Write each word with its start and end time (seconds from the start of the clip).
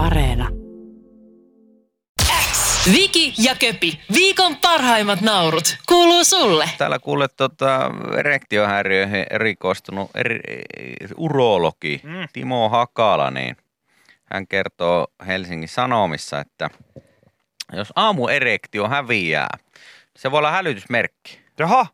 Areena. 0.00 0.48
Viki 2.92 3.34
ja 3.38 3.54
Köpi, 3.54 4.00
viikon 4.14 4.56
parhaimmat 4.56 5.20
naurut, 5.20 5.76
kuuluu 5.88 6.24
sulle. 6.24 6.70
Täällä 6.78 6.98
kuule 6.98 7.28
tota, 7.28 7.90
erektiohäiriöihin 8.18 9.26
erikoistunut 9.30 10.10
eri, 10.14 10.40
urologi 11.16 12.00
mm. 12.04 12.28
Timo 12.32 12.68
Hakala, 12.68 13.30
niin 13.30 13.56
hän 14.24 14.46
kertoo 14.46 15.06
Helsingin 15.26 15.68
Sanomissa, 15.68 16.40
että 16.40 16.70
jos 17.72 17.92
aamuerektio 17.96 18.88
häviää, 18.88 19.58
se 20.16 20.30
voi 20.30 20.38
olla 20.38 20.50
hälytysmerkki. 20.50 21.40
Jaha, 21.58 21.86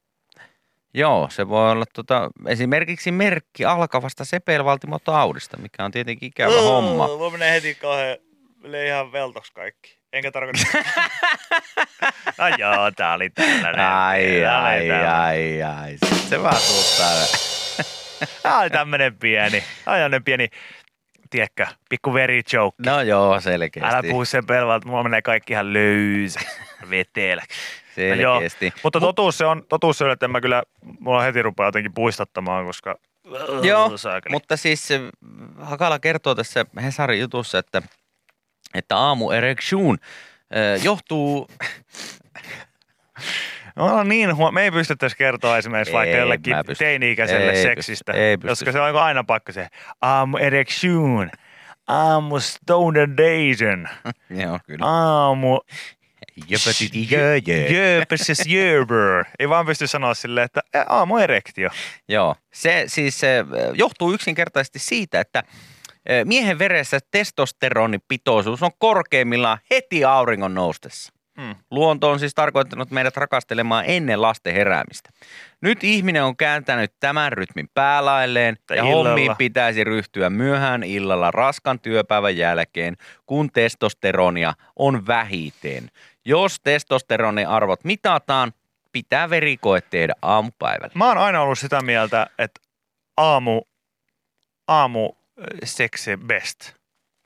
Joo, 0.96 1.28
se 1.30 1.48
voi 1.48 1.70
olla 1.70 1.84
tota, 1.94 2.30
esimerkiksi 2.48 3.12
merkki 3.12 3.64
alkavasta 3.64 4.24
sepelvaltimotaudista, 4.24 5.56
mikä 5.56 5.84
on 5.84 5.90
tietenkin 5.90 6.26
ikävä 6.28 6.60
homma. 6.60 7.06
Mulla 7.06 7.30
menee 7.30 7.52
heti 7.52 7.74
kauhean, 7.74 8.16
menee 8.62 8.86
ihan 8.86 9.12
veltoksi 9.12 9.52
kaikki. 9.52 9.98
Enkä 10.12 10.30
tarkoita. 10.30 10.60
no 12.38 12.48
joo, 12.58 12.90
tää 12.96 13.14
oli 13.14 13.30
tällainen. 13.30 13.80
Ai, 13.80 14.40
Tää 14.42 14.60
oli 14.60 14.80
ai, 14.80 14.88
tällainen. 14.88 15.10
ai, 15.10 15.62
ai. 15.62 15.90
Sitten 15.90 16.28
se 16.28 16.42
vaan 16.42 16.56
tuuttaa. 16.66 17.12
Tää 18.42 18.58
oli 18.58 18.70
tämmönen 18.70 19.16
pieni, 19.16 19.64
tämmönen 19.84 20.24
pieni, 20.24 20.48
tiedätkö, 21.30 21.66
pikku 21.88 22.14
veri 22.14 22.42
joke. 22.52 22.76
No 22.86 23.00
joo, 23.02 23.40
selkeästi. 23.40 23.94
Älä 23.94 24.02
puhu 24.10 24.24
sen 24.24 24.46
pelvalta, 24.46 24.88
mulla 24.88 25.02
menee 25.02 25.22
kaikki 25.22 25.52
ihan 25.52 25.72
löysä, 25.72 26.40
veteläksi. 26.90 27.58
No 28.08 28.14
joo, 28.14 28.34
Selkeästi. 28.34 28.72
mutta 28.82 29.00
totuus 29.00 29.38
se 29.38 29.46
on, 29.46 29.62
totuus 29.68 29.98
se 29.98 30.04
on, 30.04 30.10
että 30.10 30.28
mä 30.28 30.40
kyllä, 30.40 30.62
mulla 31.00 31.22
heti 31.22 31.42
rupeaa 31.42 31.68
jotenkin 31.68 31.94
puistattamaan, 31.94 32.66
koska... 32.66 32.94
Joo, 33.62 33.96
Saakeli. 33.96 34.32
mutta 34.32 34.56
siis 34.56 34.88
se, 34.88 35.00
Hakala 35.60 35.98
kertoo 35.98 36.34
tässä 36.34 36.66
Hesarin 36.82 37.20
jutussa, 37.20 37.58
että, 37.58 37.82
että 38.74 38.96
aamu 38.96 39.30
erection 39.30 39.98
johtuu, 40.82 41.48
No 43.76 44.02
niin, 44.04 44.30
me 44.52 44.62
ei 44.62 44.70
pystyttäisi 44.70 45.16
kertoa 45.16 45.58
esimerkiksi 45.58 45.92
vaikka 45.92 46.14
Ei 46.14 46.20
jollekin 46.20 46.56
mä 46.56 46.64
pysty. 46.64 46.84
teini-ikäiselle 46.84 47.50
Ei 47.52 47.62
seksistä. 47.62 48.12
Ei 48.12 48.36
pysty. 48.36 48.48
koska 48.48 48.72
se 48.72 48.80
on 48.80 48.96
aina 49.02 49.24
pakko 49.24 49.52
se 49.52 49.68
aamu 50.00 50.36
erection, 50.36 51.30
aamu 51.88 52.40
stonerdation, 52.40 53.88
joo 54.44 54.58
kyllä, 54.66 54.86
aamu 54.86 55.60
jöpötiti 56.48 57.08
jö, 57.10 57.36
jö. 57.46 57.98
jöpöses 57.98 58.46
jöbör. 58.46 59.24
Ei 59.38 59.48
vaan 59.48 59.66
pysty 59.66 59.86
sanoa 59.86 60.14
silleen, 60.14 60.44
että 60.44 60.60
ä, 60.76 60.84
aamu 60.88 61.16
erektio. 61.16 61.70
Joo, 62.08 62.36
se 62.54 62.84
siis 62.86 63.20
se 63.20 63.44
johtuu 63.74 64.12
yksinkertaisesti 64.12 64.78
siitä, 64.78 65.20
että 65.20 65.42
miehen 66.24 66.58
veressä 66.58 66.98
testosteronipitoisuus 67.10 68.62
on 68.62 68.70
korkeimmillaan 68.78 69.58
heti 69.70 70.04
auringon 70.04 70.54
noustessa. 70.54 71.15
Hmm. 71.40 71.54
Luonto 71.70 72.10
on 72.10 72.18
siis 72.18 72.34
tarkoittanut 72.34 72.90
meidät 72.90 73.16
rakastelemaan 73.16 73.84
ennen 73.86 74.22
lasten 74.22 74.54
heräämistä. 74.54 75.10
Nyt 75.60 75.84
ihminen 75.84 76.24
on 76.24 76.36
kääntänyt 76.36 76.92
tämän 77.00 77.32
rytmin 77.32 77.68
päälailleen 77.74 78.56
ja 78.70 78.76
illalla. 78.76 79.08
hommiin 79.08 79.36
pitäisi 79.36 79.84
ryhtyä 79.84 80.30
myöhään 80.30 80.82
illalla 80.82 81.30
raskan 81.30 81.80
työpäivän 81.80 82.36
jälkeen, 82.36 82.96
kun 83.26 83.50
testosteronia 83.52 84.54
on 84.76 85.06
vähiten. 85.06 85.90
Jos 86.24 86.60
testosteroniarvot 86.60 87.84
mitataan, 87.84 88.52
pitää 88.92 89.30
verikoe 89.30 89.80
tehdä 89.80 90.14
aamupäivällä. 90.22 90.92
Mä 90.94 91.08
oon 91.08 91.18
aina 91.18 91.42
ollut 91.42 91.58
sitä 91.58 91.82
mieltä, 91.82 92.26
että 92.38 92.60
aamu, 93.16 93.62
aamu 94.68 95.06
äh, 95.06 95.44
seksi 95.64 96.16
best. 96.16 96.72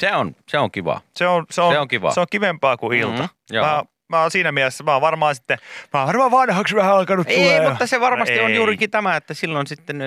Se 0.01 0.13
on, 0.13 0.37
se 0.49 0.59
on 0.59 0.71
kiva. 0.71 1.01
Se 1.17 1.27
on, 1.27 1.47
se 1.51 1.63
on, 1.63 1.73
Se 1.73 1.79
on 1.79 1.89
kiva. 1.89 2.11
Se 2.15 2.21
on 2.21 2.27
kivempaa 2.31 2.77
kuin 2.77 2.99
ilta. 2.99 3.23
Mhm, 3.23 3.31
joo. 3.51 3.67
mä, 3.67 3.85
mä 4.11 4.21
oon 4.21 4.31
siinä 4.31 4.53
mielessä, 4.53 4.85
mä 4.85 4.93
oon 4.93 5.01
varmaan 5.01 5.35
sitten, 5.35 5.59
mä 5.93 6.01
oon 6.01 6.07
varmaan 6.07 6.31
vanhaksi 6.31 6.77
vähän 6.77 6.93
alkanut 6.93 7.29
Ei, 7.29 7.37
tulee. 7.37 7.69
mutta 7.69 7.87
se 7.87 8.01
varmasti 8.01 8.37
No 8.37 8.45
on 8.45 8.51
ei. 8.51 8.57
juurikin 8.57 8.91
tämä, 8.91 9.17
että 9.17 9.35
silloin 9.35 9.67
sitten 9.67 10.03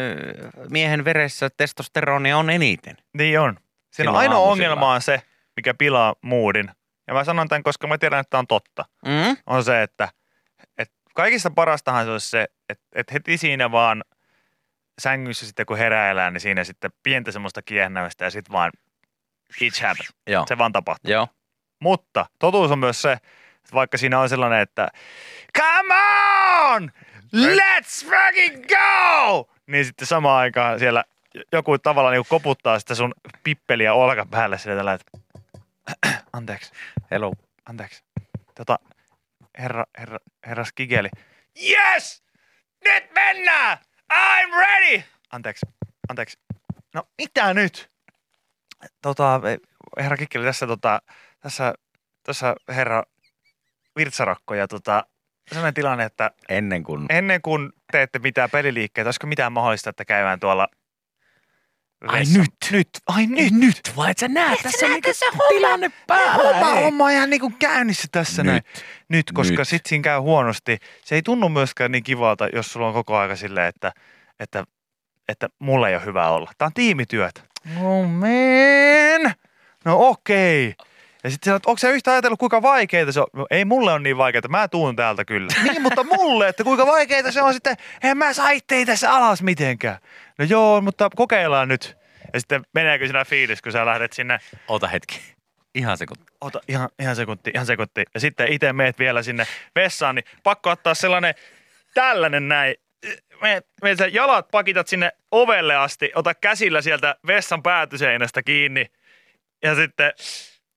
miehen 0.70 1.06
veressä 1.06 1.50
testosteronia 1.58 2.38
on 2.38 2.50
eniten. 2.50 2.98
Niin 3.18 3.40
on. 3.40 3.58
Siinä 3.92 4.12
on 4.12 4.18
ainoa 4.18 4.40
ongelma 4.40 4.94
on 4.94 5.02
se, 5.02 5.22
mikä 5.56 5.74
pilaa 5.74 6.16
moodin. 6.22 6.72
Ja 7.08 7.14
mä 7.14 7.24
sanon 7.24 7.48
tämän, 7.48 7.64
koska 7.64 7.88
mä 7.88 7.98
tiedän, 7.98 8.20
että 8.20 8.30
tämä 8.30 8.40
on 8.40 8.48
totta. 8.48 8.86
Mm? 9.06 9.38
On 9.46 9.64
se, 9.64 9.82
että, 9.84 10.10
että 10.78 10.96
kaikista 11.16 11.52
parastahan 11.52 12.06
se 12.06 12.12
olisi 12.12 12.30
se, 12.30 12.48
että, 12.70 12.86
että 12.96 13.14
heti 13.14 13.38
siinä 13.38 13.72
vaan 13.72 14.04
sängyssä 15.02 15.46
sitten 15.46 15.66
kun 15.66 15.78
heräillään, 15.78 16.34
niin 16.34 16.42
siinä 16.42 16.64
sitten 16.64 16.92
pientä 17.04 17.32
semmoista 17.32 17.62
kiehnämistä 17.62 18.26
ja 18.26 18.32
sitten 18.32 18.54
vaan 18.54 18.72
it 19.62 19.74
happens. 19.82 20.48
Se 20.48 20.58
vaan 20.58 20.72
tapahtuu. 20.72 21.12
Joo. 21.12 21.28
Mutta 21.80 22.26
totuus 22.40 22.72
on 22.72 22.80
myös 22.80 23.02
se, 23.02 23.18
vaikka 23.74 23.98
siinä 23.98 24.20
on 24.20 24.30
sellainen, 24.30 24.60
että 24.60 24.88
come 25.60 25.94
on, 26.74 26.92
let's 27.36 28.06
fucking 28.10 28.66
go! 28.68 29.50
Niin 29.68 29.86
sitten 29.86 30.08
samaan 30.08 30.40
aikaan 30.40 30.80
siellä 30.80 31.04
joku 31.52 31.78
tavallaan 31.78 32.14
niin 32.14 32.26
koputtaa 32.30 32.80
sitä 32.80 32.96
sun 32.96 33.14
pippeliä 33.44 33.94
olkapäälle 33.94 34.58
sillä 34.58 34.76
tällä, 34.76 34.94
että 34.94 35.12
anteeksi, 36.34 36.72
Hello. 37.12 37.34
anteeksi. 37.66 38.04
Tota, 38.56 38.80
herra, 39.58 39.86
herra, 39.98 40.18
herra 40.46 40.66
Skigeli. 40.66 41.10
Yes! 41.70 42.24
Nyt 42.86 43.12
mennään! 43.14 43.78
I'm 44.14 44.54
ready! 44.58 45.04
Anteeksi, 45.32 45.66
anteeksi. 46.10 46.40
No 46.94 47.04
mitä 47.18 47.54
nyt? 47.54 47.92
Tota, 49.02 49.42
herra 49.98 50.18
Kikkeli, 50.18 50.46
tässä 50.46 50.68
tota, 50.68 51.02
tässä, 51.40 51.74
tässä 52.24 52.56
herra 52.70 53.04
Virtsarakko 53.96 54.54
ja 54.54 54.68
tota, 54.68 55.06
sellainen 55.48 55.74
tilanne, 55.74 56.06
että 56.06 56.32
Ennen 56.50 56.84
kuin... 56.84 57.06
ennen 57.10 57.42
kuin 57.42 57.74
teette 57.92 58.20
mitään 58.20 58.50
peliliikkeitä, 58.52 59.08
olisiko 59.08 59.28
mitään 59.28 59.52
mahdollista, 59.52 59.90
että 59.90 60.06
käydään 60.06 60.40
tuolla 60.40 60.68
Ai 62.08 62.24
nyt? 62.38 62.72
Nyt, 62.72 62.90
ai 63.08 63.28
nyt, 63.28 63.54
nyt. 63.54 63.94
Vai 63.96 64.12
et 64.12 64.18
sä 64.18 64.28
näe 64.28 64.58
tässä 64.64 64.88
niinku 64.88 65.10
tilanne 65.50 65.92
päällä. 66.08 66.34
Homma, 66.34 66.76
homma 66.76 67.06
on 67.06 67.12
ihan 67.12 67.30
niinku 67.30 67.54
käynnissä 67.60 68.08
tässä 68.12 68.44
Nyt. 68.44 68.52
näin. 68.52 68.64
Nyt, 69.10 69.32
koska 69.34 69.58
Nyt. 69.58 69.68
sit 69.68 69.86
siinä 69.86 70.04
käy 70.04 70.20
huonosti. 70.20 70.78
Se 71.06 71.16
ei 71.16 71.22
tunnu 71.22 71.50
myöskään 71.50 71.92
niin 71.92 72.04
kivalta, 72.04 72.48
jos 72.54 72.74
sulla 72.74 72.88
on 72.88 72.94
koko 72.94 73.18
aika 73.18 73.36
silleen, 73.36 73.68
että, 73.68 73.92
että, 74.40 74.64
että 75.28 75.50
mulla 75.60 75.90
ei 75.90 75.96
ole 75.96 76.06
hyvä 76.06 76.30
olla. 76.30 76.52
Tää 76.58 76.66
on 76.66 76.74
tiimityötä. 76.74 77.42
Oh 77.82 78.08
man. 78.08 79.34
No 79.86 80.08
okei. 80.08 80.70
Okay. 80.80 80.93
Ja 81.24 81.30
sitten 81.30 81.50
sanoit, 81.50 81.66
onko 81.66 81.78
sä 81.78 81.90
yhtä 81.90 82.12
ajatellut, 82.12 82.40
kuinka 82.40 82.62
vaikeita 82.62 83.12
se 83.12 83.20
on? 83.20 83.28
No, 83.34 83.48
ei 83.52 83.66
mulle 83.66 83.92
on 83.92 84.04
niin 84.04 84.18
vaikeita, 84.18 84.48
mä 84.48 84.68
tuun 84.68 84.96
täältä 84.96 85.26
kyllä. 85.26 85.48
niin, 85.64 85.82
mutta 85.82 86.04
mulle, 86.04 86.48
että 86.48 86.64
kuinka 86.64 86.86
vaikeita 86.86 87.32
se 87.32 87.42
on 87.42 87.54
sitten, 87.54 87.76
en 88.04 88.18
mä 88.18 88.34
saa 88.34 88.50
itteeni 88.50 88.86
tässä 88.86 89.12
alas 89.12 89.42
mitenkään. 89.42 89.98
No 90.38 90.46
joo, 90.46 90.82
mutta 90.82 91.10
kokeillaan 91.16 91.68
nyt. 91.68 91.98
Ja 92.34 92.40
sitten 92.40 92.64
meneekö 92.74 93.08
sinä 93.08 93.26
fiilis, 93.26 93.62
kun 93.62 93.72
sä 93.72 93.86
lähdet 93.86 94.14
sinne 94.14 94.40
Ota 94.68 94.88
hetki. 94.88 95.22
Ihan 95.76 95.98
sekunti. 95.98 96.24
Ota 96.42 96.62
ihan, 96.68 96.90
ihan 97.00 97.16
sekunti, 97.16 97.52
ihan 97.54 97.66
sekunti. 97.66 98.04
Ja 98.14 98.20
sitten 98.20 98.54
itse 98.54 98.74
meet 98.74 99.00
vielä 99.00 99.24
sinne 99.24 99.48
vessaan, 99.76 100.16
niin 100.16 100.26
pakko 100.44 100.70
ottaa 100.70 100.94
sellainen 100.94 101.36
tällainen 101.94 102.48
näin. 102.48 102.76
Meet, 103.42 103.68
meet 103.82 103.98
sä 103.98 104.08
jalat 104.08 104.48
pakitat 104.52 104.88
sinne 104.88 105.12
ovelle 105.32 105.76
asti, 105.76 106.12
ota 106.16 106.34
käsillä 106.34 106.82
sieltä 106.82 107.16
vessan 107.28 107.64
päätyseinästä 107.64 108.44
kiinni 108.44 108.86
ja 109.64 109.76
sitten 109.76 110.12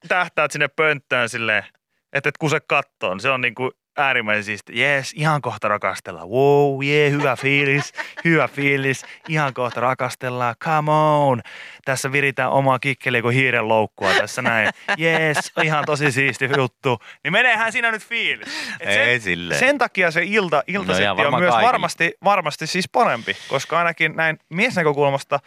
tähtäät 0.09 0.50
sinne 0.53 0.69
pönttöön 0.69 1.28
silleen, 1.28 1.65
että 2.12 2.28
et 2.28 2.39
kuse 2.39 2.61
kattoon. 2.61 3.21
Se 3.21 3.31
on 3.31 3.41
niinku 3.41 3.71
äärimmäisen 3.99 4.44
siisti. 4.44 4.81
Jees, 4.81 5.12
ihan 5.17 5.43
kohta 5.43 5.69
rakastellaan. 5.69 6.28
Wow, 6.28 6.83
jee, 6.83 7.09
yeah, 7.09 7.21
hyvä 7.21 7.37
fiilis, 7.37 7.93
hyvä 8.25 8.49
fiilis. 8.49 9.05
Ihan 9.28 9.55
kohta 9.55 9.81
rakastellaan. 9.81 10.55
Come 10.65 10.93
on. 10.93 11.43
Tässä 11.84 12.12
viritään 12.12 12.50
omaa 12.50 12.78
kikkeliä 12.78 13.22
kuin 13.22 13.34
hiiren 13.34 13.69
loukkua 13.69 14.15
tässä 14.15 14.43
näin. 14.43 14.71
Jees, 14.98 15.53
ihan 15.63 15.84
tosi 15.84 16.13
siisti 16.13 16.48
juttu. 16.57 16.98
Niin 17.25 17.33
meneehän 17.33 17.72
siinä 17.72 17.91
nyt 17.91 18.03
fiilis. 18.04 18.48
Et 18.81 18.92
sen, 18.92 19.03
Ei 19.03 19.21
silleen. 19.21 19.60
sen 19.60 19.78
takia 19.78 20.10
se 20.10 20.22
ilta, 20.25 20.63
iltasetti 20.66 21.03
ihan 21.03 21.16
on 21.34 21.41
myös 21.41 21.51
kaikille. 21.51 21.66
varmasti, 21.66 22.13
varmasti 22.25 22.66
siis 22.66 22.89
parempi, 22.89 23.36
koska 23.48 23.78
ainakin 23.78 24.16
näin 24.16 24.39
miesnäkökulmasta 24.48 25.39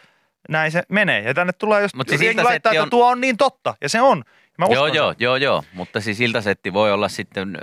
näin 0.50 0.72
se 0.72 0.84
menee. 0.90 1.22
Ja 1.22 1.34
tänne 1.34 1.54
tulee, 1.54 1.82
jos 1.82 1.96
Mut 1.96 2.10
siis 2.10 2.22
laittaa, 2.44 2.72
että 2.72 2.84
on- 2.84 2.90
tuo 2.90 3.08
on 3.10 3.22
niin 3.22 3.38
totta. 3.38 3.76
Ja 3.82 3.90
se 3.90 4.02
on. 4.02 4.24
Mä 4.60 4.66
Joo, 4.72 4.86
sen. 4.88 4.96
joo, 4.96 5.14
joo, 5.20 5.36
joo. 5.36 5.64
Mutta 5.74 6.02
siis 6.02 6.22
iltasetti 6.22 6.74
voi 6.74 6.92
olla 6.92 7.10
sitten 7.10 7.58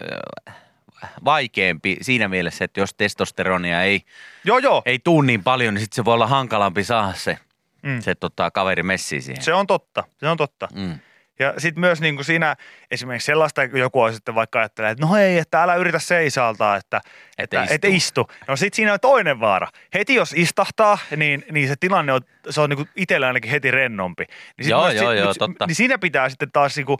vaikeampi 1.24 1.96
siinä 2.00 2.28
mielessä, 2.28 2.64
että 2.64 2.80
jos 2.80 2.94
testosteronia 2.94 3.82
ei, 3.82 4.00
Joo, 4.44 4.58
joo. 4.58 4.82
ei 4.86 4.98
tuu 4.98 5.22
niin 5.22 5.42
paljon, 5.42 5.74
niin 5.74 5.80
sitten 5.82 5.96
se 5.96 6.04
voi 6.04 6.14
olla 6.14 6.26
hankalampi 6.26 6.84
saada 6.84 7.12
se, 7.14 7.38
Mm. 7.82 8.00
se 8.00 8.14
tota, 8.14 8.50
kaveri 8.50 8.82
messi 8.82 9.20
siihen. 9.20 9.42
Se 9.42 9.54
on 9.54 9.66
totta. 9.66 10.04
Se 10.20 10.28
on 10.28 10.36
totta. 10.36 10.68
Mm. 10.74 10.98
Ja 11.38 11.54
sitten 11.58 11.80
myös 11.80 12.00
niin 12.00 12.14
kuin 12.14 12.24
siinä 12.24 12.56
esimerkiksi 12.90 13.26
sellaista, 13.26 13.62
joku 13.64 14.00
on 14.02 14.14
sitten 14.14 14.34
vaikka 14.34 14.58
ajattelee, 14.58 14.90
että 14.90 15.06
no 15.06 15.16
ei, 15.16 15.38
että 15.38 15.62
älä 15.62 15.74
yritä 15.74 15.98
seisaltaa, 15.98 16.76
että, 16.76 17.00
että, 17.38 17.62
istu. 17.62 17.74
että 17.74 17.88
istu. 17.88 18.30
No 18.48 18.56
sitten 18.56 18.76
siinä 18.76 18.92
on 18.92 19.00
toinen 19.00 19.40
vaara. 19.40 19.68
Heti 19.94 20.14
jos 20.14 20.32
istahtaa, 20.32 20.98
niin, 21.16 21.44
niin 21.52 21.68
se 21.68 21.74
tilanne 21.80 22.12
on, 22.12 22.20
se 22.50 22.60
on 22.60 22.70
niin 22.70 22.76
kuin 22.76 22.88
itsellä 22.96 23.26
ainakin 23.26 23.50
heti 23.50 23.70
rennompi. 23.70 24.24
Niin 24.58 24.68
Joo, 24.70 24.90
joo, 24.90 25.10
sit- 25.10 25.18
joo, 25.20 25.28
mut- 25.28 25.38
totta. 25.38 25.66
Niin 25.66 25.74
siinä 25.74 25.98
pitää 25.98 26.28
sitten 26.28 26.52
taas 26.52 26.76
niin 26.76 26.86
kuin 26.86 26.98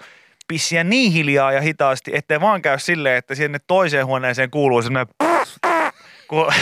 pissiä 0.48 0.84
niin 0.84 1.12
hiljaa 1.12 1.52
ja 1.52 1.60
hitaasti, 1.60 2.10
ettei 2.14 2.40
vaan 2.40 2.62
käy 2.62 2.78
silleen, 2.78 3.16
että 3.16 3.34
sinne 3.34 3.58
toiseen 3.66 4.06
huoneeseen 4.06 4.50
kuuluu 4.50 4.82
semmoinen 4.82 5.14
kun, 6.28 6.52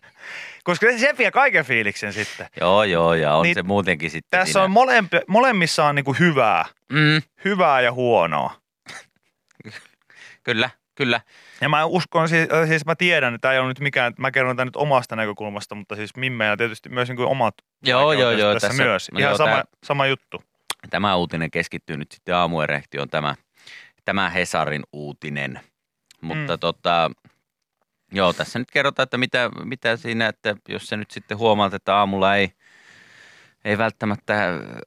koska 0.64 0.86
se 0.98 1.14
vie 1.18 1.30
kaiken 1.30 1.64
fiiliksen 1.64 2.12
sitten. 2.12 2.46
Joo, 2.60 2.84
joo, 2.84 3.14
ja 3.14 3.34
on 3.34 3.42
Niin 3.42 3.54
se 3.54 3.62
muutenkin 3.62 4.10
sitten 4.10 4.38
Tässä 4.38 4.52
siinä. 4.52 4.64
on 4.64 4.70
molempi, 4.70 5.16
molemmissa 5.28 5.84
on 5.84 5.94
niin 5.94 6.04
kuin 6.04 6.18
hyvää, 6.18 6.64
Mm, 6.92 7.22
hyvää 7.44 7.80
ja 7.80 7.92
huonoa. 7.92 8.60
kyllä, 10.42 10.70
kyllä. 10.94 11.20
Ja 11.60 11.68
mä 11.68 11.84
uskon, 11.84 12.28
siis, 12.28 12.48
siis 12.68 12.86
mä 12.86 12.94
tiedän, 12.96 13.34
että 13.34 13.42
tämä 13.42 13.52
ei 13.54 13.58
ole 13.60 13.68
nyt 13.68 13.80
mikään, 13.80 14.12
mä 14.18 14.30
kerron 14.30 14.56
tämän 14.56 14.66
nyt 14.66 14.76
omasta 14.76 15.16
näkökulmasta, 15.16 15.74
mutta 15.74 15.96
siis 15.96 16.16
Mimme 16.16 16.44
ja 16.44 16.56
tietysti 16.56 16.88
myös 16.88 17.08
niin 17.08 17.16
kuin 17.16 17.28
omat 17.28 17.54
Joo, 17.82 18.12
joo, 18.12 18.30
joo. 18.30 18.52
tässä, 18.54 18.68
Tässä, 18.68 18.82
myös. 18.82 19.08
Ihan 19.18 19.30
joo, 19.30 19.36
sama, 19.38 19.50
tää- 19.52 19.64
sama 19.84 20.06
juttu. 20.06 20.42
Tämä 20.90 21.16
uutinen 21.16 21.50
keskittyy 21.50 21.96
nyt 21.96 22.12
sitten 22.12 22.34
aamuerehtioon, 22.34 23.08
tämä, 23.10 23.34
tämä 24.04 24.30
Hesarin 24.30 24.82
uutinen. 24.92 25.60
Mutta 26.20 26.54
Mm. 26.54 26.60
tota, 26.60 27.10
joo, 28.12 28.32
tässä 28.32 28.58
nyt 28.58 28.70
kerrotaan, 28.70 29.04
että 29.04 29.18
mitä, 29.18 29.50
mitä 29.64 29.96
siinä, 29.96 30.28
että 30.28 30.56
jos 30.68 30.86
se 30.86 30.96
nyt 30.96 31.10
sitten 31.10 31.38
huomaat, 31.38 31.74
että 31.74 31.96
aamulla 31.96 32.36
ei, 32.36 32.52
ei 33.64 33.78
välttämättä 33.78 34.34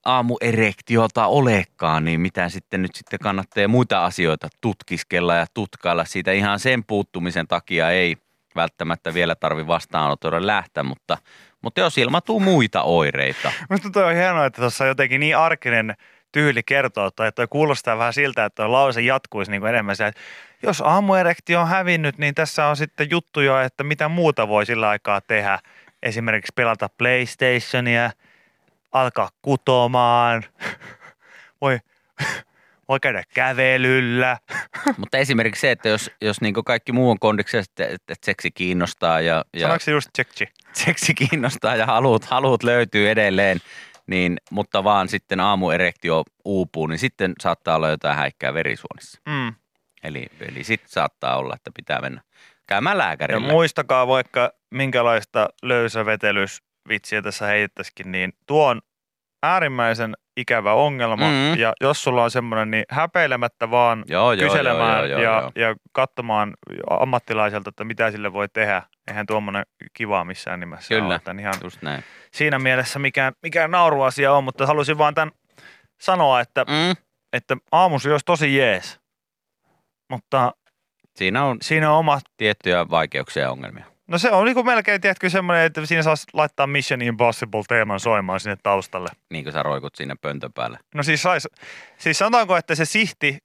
aamuerektiota 0.05 1.25
olekaan, 1.25 2.05
niin 2.05 2.21
mitä 2.21 2.49
sitten 2.49 2.81
nyt 2.81 2.95
sitten 2.95 3.19
kannattaa 3.19 3.67
muita 3.67 4.05
asioita 4.05 4.47
tutkiskella 4.61 5.35
ja 5.35 5.45
tutkailla. 5.53 6.05
Siitä 6.05 6.31
ihan 6.31 6.59
sen 6.59 6.83
puuttumisen 6.83 7.47
takia 7.47 7.91
ei 7.91 8.17
välttämättä 8.55 9.13
vielä 9.13 9.35
tarvi 9.35 9.67
vastaanotoida 9.67 10.47
lähteä, 10.47 10.83
mutta, 10.83 11.17
mutta 11.61 11.81
jos 11.81 11.97
ilmatuu 11.97 12.39
muita 12.39 12.81
oireita, 12.81 13.51
Minusta 13.69 13.89
toi 13.89 14.03
on 14.03 14.15
hienoa, 14.15 14.45
että 14.45 14.61
tuossa 14.61 14.83
on 14.83 14.87
jotenkin 14.87 15.19
niin 15.19 15.37
arkinen 15.37 15.95
tyyli 16.31 16.63
kertoa, 16.63 17.11
tai 17.11 17.31
toi 17.31 17.47
kuulostaa 17.49 17.97
vähän 17.97 18.13
siltä, 18.13 18.45
että 18.45 18.63
tuo 18.63 18.71
lause 18.71 19.01
jatkuisi 19.01 19.51
niin 19.51 19.61
kuin 19.61 19.69
enemmän 19.69 19.95
se, 19.95 20.07
että 20.07 20.21
jos 20.63 20.81
aamuerektio 20.81 21.61
on 21.61 21.67
hävinnyt, 21.67 22.17
niin 22.17 22.35
tässä 22.35 22.65
on 22.65 22.77
sitten 22.77 23.07
juttuja, 23.11 23.63
että 23.63 23.83
mitä 23.83 24.07
muuta 24.09 24.47
voi 24.47 24.65
sillä 24.65 24.89
aikaa 24.89 25.21
tehdä. 25.21 25.59
Esimerkiksi 26.03 26.53
pelata 26.55 26.89
PlayStationia, 26.97 28.11
alkaa 28.91 29.29
kutomaan, 29.41 30.43
voi, 31.61 31.79
voi 32.89 32.99
käydä 32.99 33.23
kävelyllä. 33.33 34.37
Mutta 34.97 35.17
esimerkiksi 35.17 35.61
se, 35.61 35.71
että 35.71 35.89
jos, 35.89 36.11
jos 36.21 36.41
niin 36.41 36.53
kaikki 36.53 36.91
muu 36.91 37.11
on 37.11 37.19
kondiksessa, 37.19 37.71
että, 37.71 37.93
että 37.93 38.25
seksi 38.25 38.51
kiinnostaa 38.51 39.21
ja, 39.21 39.45
ja 39.53 39.79
se 39.79 39.91
just 39.91 40.09
tsekki? 40.13 40.45
seksi 40.73 41.13
kiinnostaa 41.13 41.75
ja 41.75 41.85
haluut, 41.85 42.25
haluut 42.25 42.63
löytyy 42.63 43.09
edelleen, 43.09 43.59
niin, 44.07 44.37
mutta 44.51 44.83
vaan 44.83 45.07
sitten 45.07 45.39
aamuerektio 45.39 46.23
uupuu, 46.45 46.87
niin 46.87 46.99
sitten 46.99 47.33
saattaa 47.41 47.75
olla 47.75 47.89
jotain 47.89 48.17
häikkää 48.17 48.53
verisuonissa. 48.53 49.21
Mm. 49.25 49.53
Eli, 50.03 50.25
eli 50.39 50.63
sitten 50.63 50.89
saattaa 50.89 51.37
olla, 51.37 51.55
että 51.55 51.71
pitää 51.75 52.01
mennä 52.01 52.21
käymään 52.67 52.95
Ja 52.95 52.97
lääkärillä. 52.97 53.51
muistakaa 53.51 54.07
vaikka 54.07 54.51
minkälaista 54.71 55.49
löysävetelysvitsiä 56.87 57.21
tässä 57.21 57.45
heitettäisikin, 57.45 58.11
niin 58.11 58.33
tuo 58.47 58.67
on 58.67 58.81
äärimmäisen 59.43 60.13
ikävä 60.37 60.73
ongelma. 60.73 61.25
Mm. 61.25 61.57
Ja 61.59 61.73
jos 61.81 62.03
sulla 62.03 62.23
on 62.23 62.31
semmoinen, 62.31 62.71
niin 62.71 62.85
häpeilemättä 62.89 63.69
vaan 63.71 64.03
joo, 64.07 64.33
joo, 64.33 64.49
kyselemään 64.49 65.09
joo, 65.09 65.21
joo, 65.21 65.33
ja, 65.33 65.41
joo. 65.41 65.51
ja 65.69 65.75
katsomaan 65.91 66.53
ammattilaiselta, 66.89 67.69
että 67.69 67.83
mitä 67.83 68.11
sille 68.11 68.33
voi 68.33 68.49
tehdä. 68.49 68.81
Eihän 69.07 69.25
tuommoinen 69.25 69.63
kiva 69.93 70.25
missään 70.25 70.59
nimessä 70.59 70.95
Kyllä. 70.95 71.07
ole. 71.07 71.15
Että 71.15 71.35
ihan 71.39 71.53
Just 71.63 71.81
näin. 71.81 72.03
siinä 72.31 72.59
mielessä 72.59 72.99
mikään, 72.99 73.33
mikään 73.43 73.71
nauruasia 73.71 74.33
on, 74.33 74.43
mutta 74.43 74.67
halusin 74.67 74.97
vaan 74.97 75.13
tämän 75.13 75.31
sanoa, 76.01 76.41
että, 76.41 76.63
Mm. 76.67 76.95
että 77.33 77.57
aamusi 77.71 78.11
olisi 78.11 78.25
tosi 78.25 78.55
jees. 78.55 78.99
Mutta 80.09 80.51
Siinä 81.15 81.43
on 81.45 81.57
siinä 81.61 81.91
on 81.91 81.97
omat 81.97 82.23
tiettyjä 82.37 82.89
vaikeuksia 82.89 83.43
ja 83.43 83.51
ongelmia. 83.51 83.85
No 84.07 84.17
se 84.17 84.31
on 84.31 84.45
niin 84.45 84.55
kuin 84.55 84.65
melkein, 84.65 85.01
tiedätkö, 85.01 85.29
semmoinen, 85.29 85.65
että 85.65 85.85
siinä 85.85 86.03
saisi 86.03 86.27
laittaa 86.33 86.67
Mission 86.67 87.01
Impossible-teeman 87.01 87.99
soimaan 87.99 88.39
sinne 88.39 88.57
taustalle. 88.63 89.09
Niin 89.29 89.43
kuin 89.43 89.53
sä 89.53 89.63
roikut 89.63 89.95
siinä 89.95 90.15
pöntön 90.21 90.53
päällä. 90.53 90.79
No 90.95 91.03
siis, 91.03 91.21
sais, 91.21 91.47
siis 91.97 92.17
sanotaanko, 92.17 92.57
että 92.57 92.75
se 92.75 92.85
sihti, 92.85 93.37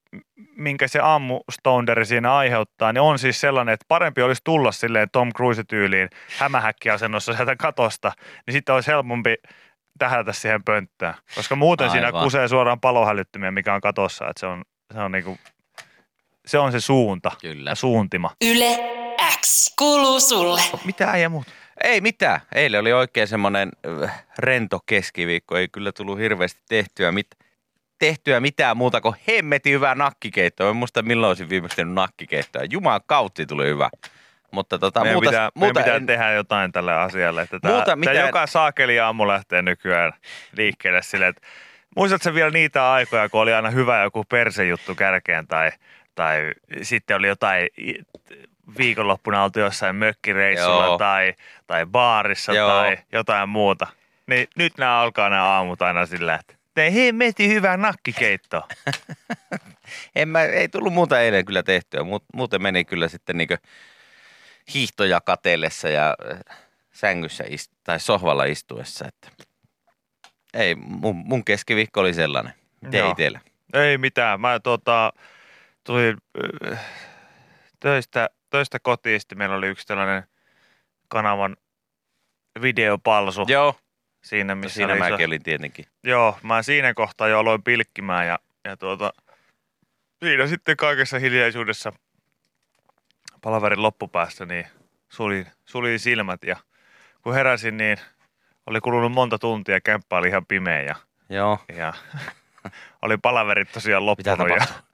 minkä 0.56 0.88
se 0.88 0.98
aamustonderi 0.98 2.06
siinä 2.06 2.34
aiheuttaa, 2.34 2.92
niin 2.92 3.00
on 3.00 3.18
siis 3.18 3.40
sellainen, 3.40 3.72
että 3.72 3.84
parempi 3.88 4.22
olisi 4.22 4.40
tulla 4.44 4.72
silleen 4.72 5.08
Tom 5.12 5.32
Cruise-tyyliin 5.36 6.08
hämähäkkiasennossa 6.38 7.34
sieltä 7.34 7.56
katosta, 7.56 8.12
niin 8.46 8.52
sitten 8.52 8.74
olisi 8.74 8.90
helpompi 8.90 9.34
tähätä 9.98 10.32
siihen 10.32 10.64
pönttään. 10.64 11.14
Koska 11.34 11.56
muuten 11.56 11.90
siinä 11.90 12.06
Aivan. 12.06 12.24
kusee 12.24 12.48
suoraan 12.48 12.80
palohälyttymiä, 12.80 13.50
mikä 13.50 13.74
on 13.74 13.80
katossa, 13.80 14.28
että 14.28 14.40
se 14.40 14.46
on, 14.46 14.62
se 14.92 15.00
on, 15.00 15.12
niinku, 15.12 15.38
se, 16.46 16.58
on 16.58 16.72
se 16.72 16.80
suunta 16.80 17.32
Kyllä. 17.40 17.70
ja 17.70 17.74
suuntima. 17.74 18.30
Yle 18.44 18.78
X 19.40 19.74
kuuluu 19.78 20.20
sulle. 20.20 20.60
Mitä 20.84 21.10
äijä 21.10 21.28
muuta? 21.28 21.50
Ei 21.84 22.00
mitään. 22.00 22.40
Eilen 22.54 22.80
oli 22.80 22.92
oikein 22.92 23.28
semmoinen 23.28 23.68
rento 24.38 24.80
keskiviikko. 24.86 25.56
Ei 25.58 25.68
kyllä 25.68 25.92
tullut 25.92 26.18
hirveästi 26.18 26.60
tehtyä, 26.68 27.12
mit, 27.12 27.26
tehtyä 27.98 28.40
mitään 28.40 28.76
muuta 28.76 29.00
kuin 29.00 29.14
hemmetin 29.28 29.72
hyvää 29.72 29.94
nakkikeittoa. 29.94 30.68
En 30.70 30.76
muista 30.76 31.02
milloin 31.02 31.28
olisin 31.28 31.48
viimeksi 31.48 31.76
tehnyt 31.76 31.94
nakkikeittoa. 31.94 32.62
Jumalan 32.70 33.00
kautta 33.06 33.46
tuli 33.46 33.64
hyvä. 33.64 33.90
Mutta 34.50 34.78
tota, 34.78 35.00
meidän 35.00 35.14
muuta, 35.14 35.30
pitää, 35.30 35.50
muuta 35.54 35.74
meidän 35.74 35.84
pitää 35.84 35.96
en, 35.96 36.06
tehdä 36.06 36.32
jotain 36.32 36.72
tälle 36.72 36.94
asialle. 36.94 37.42
Että 37.42 37.60
tää, 37.60 37.70
Muuta 37.70 37.86
tää 37.86 37.96
mitään- 37.96 38.26
joka 38.26 38.46
saakeli 38.46 39.00
aamu 39.00 39.28
lähtee 39.28 39.62
nykyään 39.62 40.12
liikkeelle 40.56 41.02
silleen, 41.02 41.30
että 41.30 41.48
muistatko 41.96 42.34
vielä 42.34 42.50
niitä 42.50 42.92
aikoja, 42.92 43.28
kun 43.28 43.40
oli 43.40 43.52
aina 43.52 43.70
hyvä 43.70 44.02
joku 44.02 44.24
persejuttu 44.24 44.94
kärkeen 44.94 45.46
tai, 45.46 45.70
tai 46.14 46.52
sitten 46.82 47.16
oli 47.16 47.28
jotain 47.28 47.68
viikonloppuna 48.78 49.44
oltu 49.44 49.60
jossain 49.60 49.96
mökkireissulla 49.96 50.84
Joo. 50.84 50.98
tai, 50.98 51.34
tai 51.66 51.86
baarissa 51.86 52.52
Joo. 52.52 52.70
tai 52.70 52.98
jotain 53.12 53.48
muuta. 53.48 53.86
Niin 54.26 54.48
nyt 54.56 54.78
nämä 54.78 55.00
alkaa 55.00 55.28
nämä 55.28 55.44
aamut 55.44 55.82
aina 55.82 56.06
sillä, 56.06 56.34
että 56.34 56.54
tee 56.74 56.94
hemmetin 56.94 57.50
hyvää 57.50 57.76
nakkikeittoa. 57.76 58.68
en 60.16 60.28
mä, 60.28 60.42
ei 60.42 60.68
tullut 60.68 60.92
muuta 60.92 61.20
eilen 61.20 61.44
kyllä 61.44 61.62
tehtyä. 61.62 62.02
Muut, 62.02 62.24
muuten 62.34 62.62
meni 62.62 62.84
kyllä 62.84 63.08
sitten 63.08 63.36
niin 63.36 63.48
hiihtoja 64.74 65.20
katellessa 65.20 65.88
ja 65.88 66.16
äh, 66.32 66.38
sängyssä 66.92 67.44
ist, 67.46 67.72
tai 67.84 68.00
sohvalla 68.00 68.44
istuessa. 68.44 69.04
Että 69.08 69.28
ei, 70.54 70.74
mun, 70.74 71.16
mun 71.16 71.44
keskiviikko 71.44 72.00
oli 72.00 72.14
sellainen. 72.14 72.52
Joo. 72.92 73.10
itsellä? 73.10 73.40
Ei 73.72 73.98
mitään. 73.98 74.40
Mä 74.40 74.60
tota, 74.60 75.12
tulin 75.84 76.16
äh, 76.72 76.80
töistä, 77.80 78.30
töistä 78.52 78.78
kotiin. 78.78 79.20
Sitten 79.20 79.38
meillä 79.38 79.56
oli 79.56 79.68
yksi 79.68 79.86
tällainen 79.86 80.22
kanavan 81.08 81.56
videopalsu 82.62 83.44
Joo, 83.48 83.74
siinä, 84.22 84.54
missä 84.54 84.74
siinä 84.74 84.92
oli 84.92 85.00
iso- 85.00 85.26
olin 85.26 85.42
tietenkin. 85.42 85.86
Joo, 86.02 86.38
mä 86.42 86.62
siinä 86.62 86.94
kohtaa 86.94 87.28
jo 87.28 87.38
aloin 87.38 87.62
pilkkimään 87.62 88.26
ja, 88.26 88.38
ja 88.64 88.76
tuota, 88.76 89.12
siinä 90.24 90.46
sitten 90.46 90.76
kaikessa 90.76 91.18
hiljaisuudessa 91.18 91.92
palaverin 93.42 93.82
loppupäästä 93.82 94.46
niin 94.46 94.66
sulin, 95.08 95.46
sulin 95.64 95.98
silmät 95.98 96.44
ja 96.44 96.56
kun 97.22 97.34
heräsin, 97.34 97.76
niin 97.76 97.98
oli 98.66 98.80
kulunut 98.80 99.12
monta 99.12 99.38
tuntia, 99.38 99.80
kämppä 99.80 100.16
oli 100.16 100.28
ihan 100.28 100.46
pimeä 100.46 100.82
ja, 100.82 100.94
Joo, 101.28 101.58
ja 101.76 101.92
oli 103.02 103.16
palaverit 103.16 103.72
tosiaan 103.72 104.02
mitä 104.02 104.30
loppunut. 104.30 104.50
Ja, 104.60 104.66
tapahtui? 104.66 104.91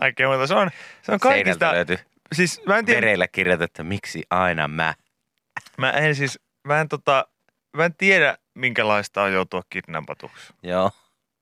Kaikkea 0.00 0.28
muuta. 0.28 0.46
Se 0.46 0.54
on, 0.54 0.70
se 1.02 1.12
on 1.12 1.20
kaikista, 1.20 1.72
löytyi 1.72 1.98
siis 2.32 2.62
mä 2.66 2.78
en 2.78 2.84
tiedä, 2.84 3.00
vereillä 3.00 3.28
kirjoitettu, 3.28 3.84
miksi 3.84 4.22
aina 4.30 4.68
mä. 4.68 4.94
mä 5.78 5.90
en 5.90 6.14
siis, 6.14 6.40
mä 6.64 6.80
en 6.80 6.88
tota, 6.88 7.26
mä 7.76 7.84
en 7.84 7.94
tiedä 7.94 8.38
minkälaista 8.54 9.22
on 9.22 9.32
joutua 9.32 9.62
kidnappatuksi. 9.70 10.54
Joo, 10.62 10.90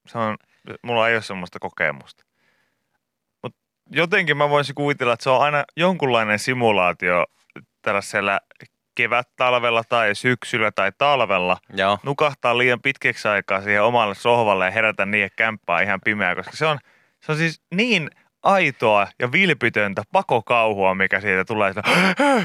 Se 0.06 0.18
on, 0.18 0.36
mulla 0.82 1.08
ei 1.08 1.14
ole 1.14 1.22
semmoista 1.22 1.58
kokemusta. 1.58 2.24
Mutta 3.42 3.58
jotenkin 3.90 4.36
mä 4.36 4.50
voisin 4.50 4.74
kuvitella, 4.74 5.12
että 5.12 5.24
se 5.24 5.30
on 5.30 5.42
aina 5.42 5.64
jonkunlainen 5.76 6.38
simulaatio 6.38 7.26
tällaisella 7.82 8.40
kevät-talvella 8.94 9.82
tai 9.88 10.14
syksyllä 10.14 10.70
tai 10.72 10.92
talvella. 10.98 11.56
joo, 11.74 11.98
Nukahtaa 12.02 12.58
liian 12.58 12.82
pitkäksi 12.82 13.28
aikaa 13.28 13.62
siihen 13.62 13.82
omalle 13.82 14.14
sohvalle 14.14 14.64
ja 14.64 14.70
herätä 14.70 15.06
niiden 15.06 15.30
kämppää 15.36 15.82
ihan 15.82 16.00
pimeää, 16.04 16.34
koska 16.34 16.56
se 16.56 16.66
on, 16.66 16.78
se 17.20 17.32
on 17.32 17.38
siis 17.38 17.62
niin 17.74 18.10
aitoa 18.42 19.06
ja 19.18 19.32
vilpitöntä 19.32 20.02
pakokauhua, 20.12 20.94
mikä 20.94 21.20
siitä 21.20 21.44
tulee. 21.44 21.70
Sitä, 21.70 21.82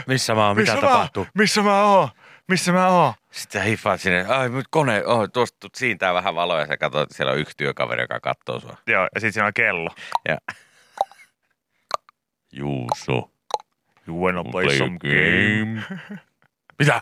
missä 0.08 0.36
mä 0.36 0.48
oon, 0.48 0.58
mitä 0.58 0.72
missä 0.74 0.88
tapahtuu? 0.88 1.24
Mä, 1.24 1.30
missä 1.38 1.62
mä 1.62 1.84
oon? 1.84 2.10
missä 2.48 2.72
mä 2.72 2.88
oon? 2.88 3.14
Sitten 3.32 3.62
sä 3.62 3.66
hiffaat 3.66 4.02
sinne, 4.02 4.26
ai 4.26 4.50
nyt 4.50 4.68
kone, 4.70 5.06
oh, 5.06 5.30
tuosta 5.34 5.68
siintää 5.76 6.14
vähän 6.14 6.36
valoa 6.36 6.60
ja 6.60 6.68
sä 6.68 6.78
katsot, 6.78 7.02
että 7.02 7.16
siellä 7.16 7.34
on 7.34 7.40
yksi 7.40 7.58
työkaveri, 7.58 8.02
joka 8.02 8.20
katsoo 8.20 8.60
sua. 8.60 8.78
Joo, 8.88 9.04
ja 9.16 9.22
sitten 9.22 9.34
siinä 9.34 9.48
on 9.48 9.54
kello. 9.54 9.90
Ja... 10.28 10.38
Juuso, 12.52 13.30
You 14.08 14.26
wanna 14.26 14.44
play, 14.44 14.66
play 14.66 14.78
some 14.78 14.98
game? 15.00 15.84
Mitä? 16.80 17.02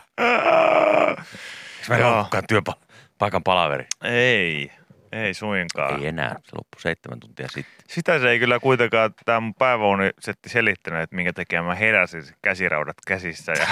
Eikö 1.78 1.88
meillä 1.88 2.16
olekaan 2.16 2.44
työpaikan 2.48 3.42
palaveri? 3.42 3.86
Ei, 4.04 4.72
ei 5.14 5.34
suinkaan. 5.34 6.00
Ei 6.00 6.06
enää, 6.06 6.28
se 6.28 6.56
loppui 6.56 6.80
seitsemän 6.80 7.20
tuntia 7.20 7.48
sitten. 7.48 7.84
Sitä 7.88 8.18
se 8.18 8.30
ei 8.30 8.38
kyllä 8.38 8.60
kuitenkaan 8.60 9.14
tämä 9.24 9.40
mun 9.40 9.54
päiväunisetti 9.54 10.48
selittänyt, 10.48 11.02
että 11.02 11.16
minkä 11.16 11.32
takia 11.32 11.62
mä 11.62 11.74
heräsin 11.74 12.24
käsiraudat 12.42 12.96
käsissä 13.06 13.52
ja 13.52 13.66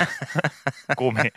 kumi, 0.99 1.31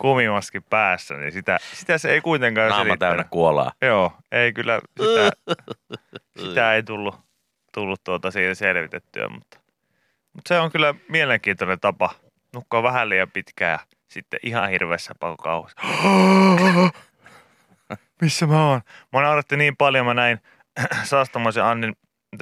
kumimaski 0.00 0.60
päässä, 0.60 1.14
niin 1.14 1.32
sitä, 1.32 1.58
sitä 1.72 1.98
se 1.98 2.10
ei 2.10 2.20
kuitenkaan 2.20 2.68
Naama 2.68 2.84
selittänyt. 2.84 3.16
täynnä 3.16 3.24
kuolaa. 3.30 3.72
Joo, 3.82 4.12
ei 4.32 4.52
kyllä 4.52 4.80
sitä, 5.00 5.54
sitä 6.48 6.74
ei 6.74 6.82
tullut, 6.82 7.14
tullut 7.74 8.04
tuota 8.04 8.30
siitä 8.30 8.54
selvitettyä, 8.54 9.28
mutta, 9.28 9.58
mutta 10.32 10.48
se 10.48 10.58
on 10.58 10.72
kyllä 10.72 10.94
mielenkiintoinen 11.08 11.80
tapa 11.80 12.14
nukkua 12.54 12.82
vähän 12.82 13.08
liian 13.08 13.30
pitkään 13.30 13.72
ja 13.72 13.78
sitten 14.08 14.40
ihan 14.42 14.70
hirveässä 14.70 15.14
pakokauhassa. 15.20 15.80
Missä 18.20 18.46
mä 18.46 18.68
oon? 18.68 18.80
Mä 19.12 19.22
nauratti 19.22 19.56
niin 19.56 19.76
paljon, 19.76 20.06
mä 20.06 20.14
näin 20.14 20.40
Saastamoisen 21.04 21.64
Annin, 21.64 21.96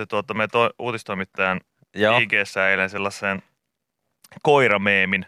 tuota, 0.09 0.35
meidän 0.35 0.51
to, 0.51 0.71
uutistoimittajan 0.79 1.61
Joo. 1.95 2.19
ig 2.19 2.33
eilen 2.71 2.91
sellaisen 2.91 3.43
koirameemin, 4.43 5.27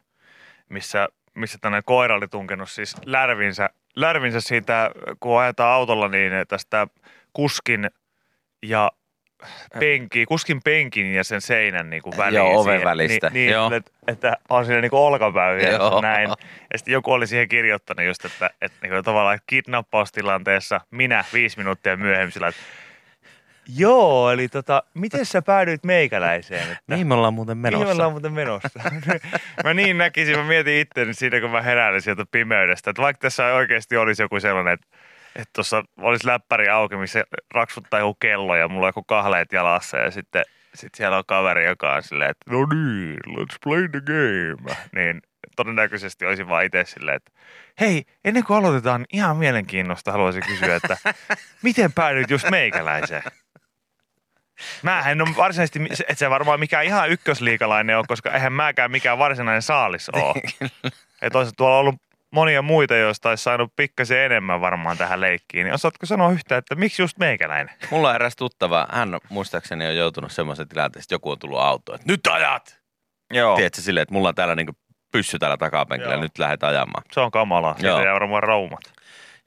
missä, 0.68 1.08
missä 1.34 1.58
tämmöinen 1.60 1.84
koira 1.86 2.14
oli 2.16 2.28
tunkenut 2.28 2.70
siis 2.70 2.96
lärvinsä, 3.04 3.70
lärvinsä 3.96 4.40
siitä, 4.40 4.90
kun 5.20 5.40
ajetaan 5.40 5.74
autolla, 5.74 6.08
niin 6.08 6.32
tästä 6.48 6.86
kuskin 7.32 7.90
ja 8.62 8.92
penki, 9.78 10.26
kuskin 10.26 10.60
penkin 10.62 11.14
ja 11.14 11.24
sen 11.24 11.40
seinän 11.40 11.90
niin 11.90 12.02
kuin 12.02 12.16
väliin. 12.16 12.38
Joo, 12.38 12.60
oven 12.60 12.72
siihen. 12.72 12.84
välistä. 12.84 13.30
Niin, 13.30 13.34
niin 13.34 13.50
Joo. 13.50 13.70
että, 13.74 13.90
että, 14.08 14.36
on 14.48 14.66
siinä 14.66 14.80
niin 14.80 14.90
kuin 14.90 15.00
olkapäiviä 15.00 15.70
Joo. 15.70 16.00
näin. 16.00 16.30
Ja 16.72 16.78
sitten 16.78 16.92
joku 16.92 17.12
oli 17.12 17.26
siihen 17.26 17.48
kirjoittanut 17.48 18.06
just, 18.06 18.24
että, 18.24 18.50
että 18.60 18.78
niin 18.82 18.90
kuin 18.90 19.04
tavallaan 19.04 19.38
kidnappaustilanteessa 19.46 20.80
minä 20.90 21.24
viisi 21.32 21.58
minuuttia 21.58 21.96
myöhemmin 21.96 22.32
sillä, 22.32 22.48
että 22.48 22.60
Joo, 23.76 24.30
eli 24.30 24.48
tota, 24.48 24.82
miten 24.94 25.26
sä 25.26 25.42
päädyit 25.42 25.84
meikäläiseen? 25.84 26.62
Että, 26.62 26.82
Mihin 26.86 27.06
me 27.06 27.14
ollaan 27.14 27.34
muuten 27.34 27.58
Mihin 27.58 27.72
me 27.72 27.78
menossa? 27.78 27.94
ollaan 27.94 28.12
muuten 28.12 28.32
menossa? 28.32 28.68
mä 29.64 29.74
niin 29.74 29.98
näkisin, 29.98 30.38
mä 30.38 30.44
mietin 30.44 30.74
itse 30.80 31.06
siinä, 31.12 31.40
kun 31.40 31.50
mä 31.50 31.62
heräilin 31.62 32.02
sieltä 32.02 32.24
pimeydestä, 32.32 32.90
että 32.90 33.02
vaikka 33.02 33.20
tässä 33.20 33.46
oikeasti 33.46 33.96
olisi 33.96 34.22
joku 34.22 34.40
sellainen, 34.40 34.74
että 34.74 34.86
että 35.36 35.50
tuossa 35.52 35.82
olisi 35.98 36.26
läppäri 36.26 36.68
auki, 36.68 36.96
missä 36.96 37.24
raksuttaa 37.54 38.00
joku 38.00 38.16
kello 38.20 38.56
ja 38.56 38.68
mulla 38.68 38.86
on 38.86 38.88
joku 38.88 39.04
kahleet 39.04 39.52
jalassa 39.52 39.96
ja 39.96 40.10
sitten 40.10 40.44
sit 40.74 40.94
siellä 40.94 41.16
on 41.18 41.24
kaveri, 41.26 41.64
joka 41.64 41.94
on 41.94 42.02
silleen, 42.02 42.30
että 42.30 42.50
no 42.50 42.66
niin, 42.66 43.16
let's 43.28 43.56
play 43.64 43.88
the 43.88 44.00
game. 44.00 44.76
Niin 44.94 45.22
todennäköisesti 45.56 46.26
olisin 46.26 46.48
vaan 46.48 46.64
itse 46.64 46.84
silleen, 46.84 47.16
että 47.16 47.32
hei, 47.80 48.04
ennen 48.24 48.44
kuin 48.44 48.56
aloitetaan, 48.56 49.06
ihan 49.12 49.36
mielenkiinnosta 49.36 50.12
haluaisin 50.12 50.42
kysyä, 50.46 50.76
että 50.76 50.96
miten 51.62 51.92
päädyit 51.92 52.30
just 52.30 52.50
meikäläiseen? 52.50 53.22
Mä 54.82 55.10
en 55.10 55.22
ole 55.22 55.36
varsinaisesti, 55.36 56.04
et 56.08 56.18
se 56.18 56.30
varmaan 56.30 56.60
mikään 56.60 56.84
ihan 56.84 57.10
ykkösliikalainen 57.10 57.96
ole, 57.98 58.04
koska 58.08 58.30
eihän 58.30 58.52
mäkään 58.52 58.90
mikään 58.90 59.18
varsinainen 59.18 59.62
saalis 59.62 60.08
ole. 60.08 60.34
Ja 61.22 61.30
toisaalta 61.30 61.56
tuolla 61.56 61.76
on 61.76 61.80
ollut 61.80 62.02
monia 62.30 62.62
muita, 62.62 62.96
joista 62.96 63.28
olisi 63.28 63.44
saanut 63.44 63.72
pikkasen 63.76 64.18
enemmän 64.18 64.60
varmaan 64.60 64.98
tähän 64.98 65.20
leikkiin. 65.20 65.64
Niin 65.64 65.74
osaatko 65.74 66.06
sanoa 66.06 66.30
yhtään, 66.30 66.58
että 66.58 66.74
miksi 66.74 67.02
just 67.02 67.18
meikäläinen? 67.18 67.74
Mulla 67.90 68.08
on 68.08 68.14
eräs 68.14 68.36
tuttava, 68.36 68.86
hän 68.92 69.18
muistaakseni 69.28 69.86
on 69.86 69.96
joutunut 69.96 70.32
semmoisen 70.32 70.68
tilanteeseen, 70.68 71.04
että 71.04 71.14
joku 71.14 71.30
on 71.30 71.38
tullut 71.38 71.60
autoon, 71.60 71.96
että 71.96 72.12
nyt 72.12 72.26
ajat! 72.26 72.80
Joo. 73.32 73.56
Tiedätkö 73.56 73.82
silleen, 73.82 74.02
että 74.02 74.14
mulla 74.14 74.28
on 74.28 74.34
täällä 74.34 74.54
niinku 74.54 74.72
pyssy 75.12 75.38
täällä 75.38 75.56
takapenkillä 75.56 76.12
ja 76.12 76.16
Joo. 76.16 76.22
nyt 76.22 76.38
lähdet 76.38 76.64
ajamaan. 76.64 77.02
Se 77.12 77.20
on 77.20 77.30
kamalaa. 77.30 77.74
Siitä 77.74 77.88
Joo. 77.88 78.04
jää 78.04 78.14
varmaan 78.14 78.42
raumat. 78.42 78.80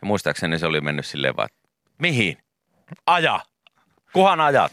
Ja 0.02 0.08
muistaakseni 0.08 0.60
se 0.60 0.66
oli 0.66 0.82
mennyt 0.82 1.06
silleen 1.06 1.36
vaan, 1.36 1.46
että 1.46 1.70
mihin? 2.00 2.38
Aja! 3.06 3.40
Kuhan 4.14 4.42
ajat? 4.42 4.72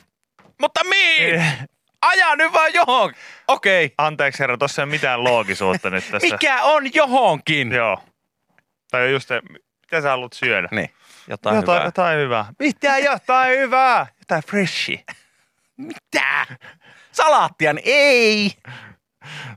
Mutta 0.61 0.85
mihin? 0.85 1.43
Aja 2.03 2.37
nyt 2.37 2.53
vaan 2.53 2.75
johon! 2.75 3.13
Okei. 3.49 3.85
Okay. 3.85 3.95
Anteeksi 3.99 4.41
herra, 4.41 4.59
tuossa 4.59 4.83
ei 4.83 4.85
ole 4.85 4.91
mitään 4.91 5.25
loogisuutta 5.25 5.91
nyt 5.91 6.05
tässä. 6.11 6.29
Mikä 6.35 6.63
on 6.63 6.95
johonkin? 6.95 7.73
Joo. 7.73 8.03
Tai 8.91 9.13
just 9.13 9.29
se, 9.29 9.41
mitä 9.51 10.01
sä 10.03 10.09
haluat 10.09 10.33
syödä? 10.33 10.69
Niin, 10.71 10.91
jotain, 11.29 11.57
jotain, 11.57 11.77
hyvää. 11.77 11.87
jotain 11.87 12.19
hyvää. 12.19 12.47
Mitä 12.59 12.99
jotain 12.99 13.59
hyvää? 13.59 14.07
Jotain 14.19 14.43
freshi. 14.43 15.05
Mitä? 15.77 16.47
Salaattian 17.13 17.79
ei! 17.85 18.51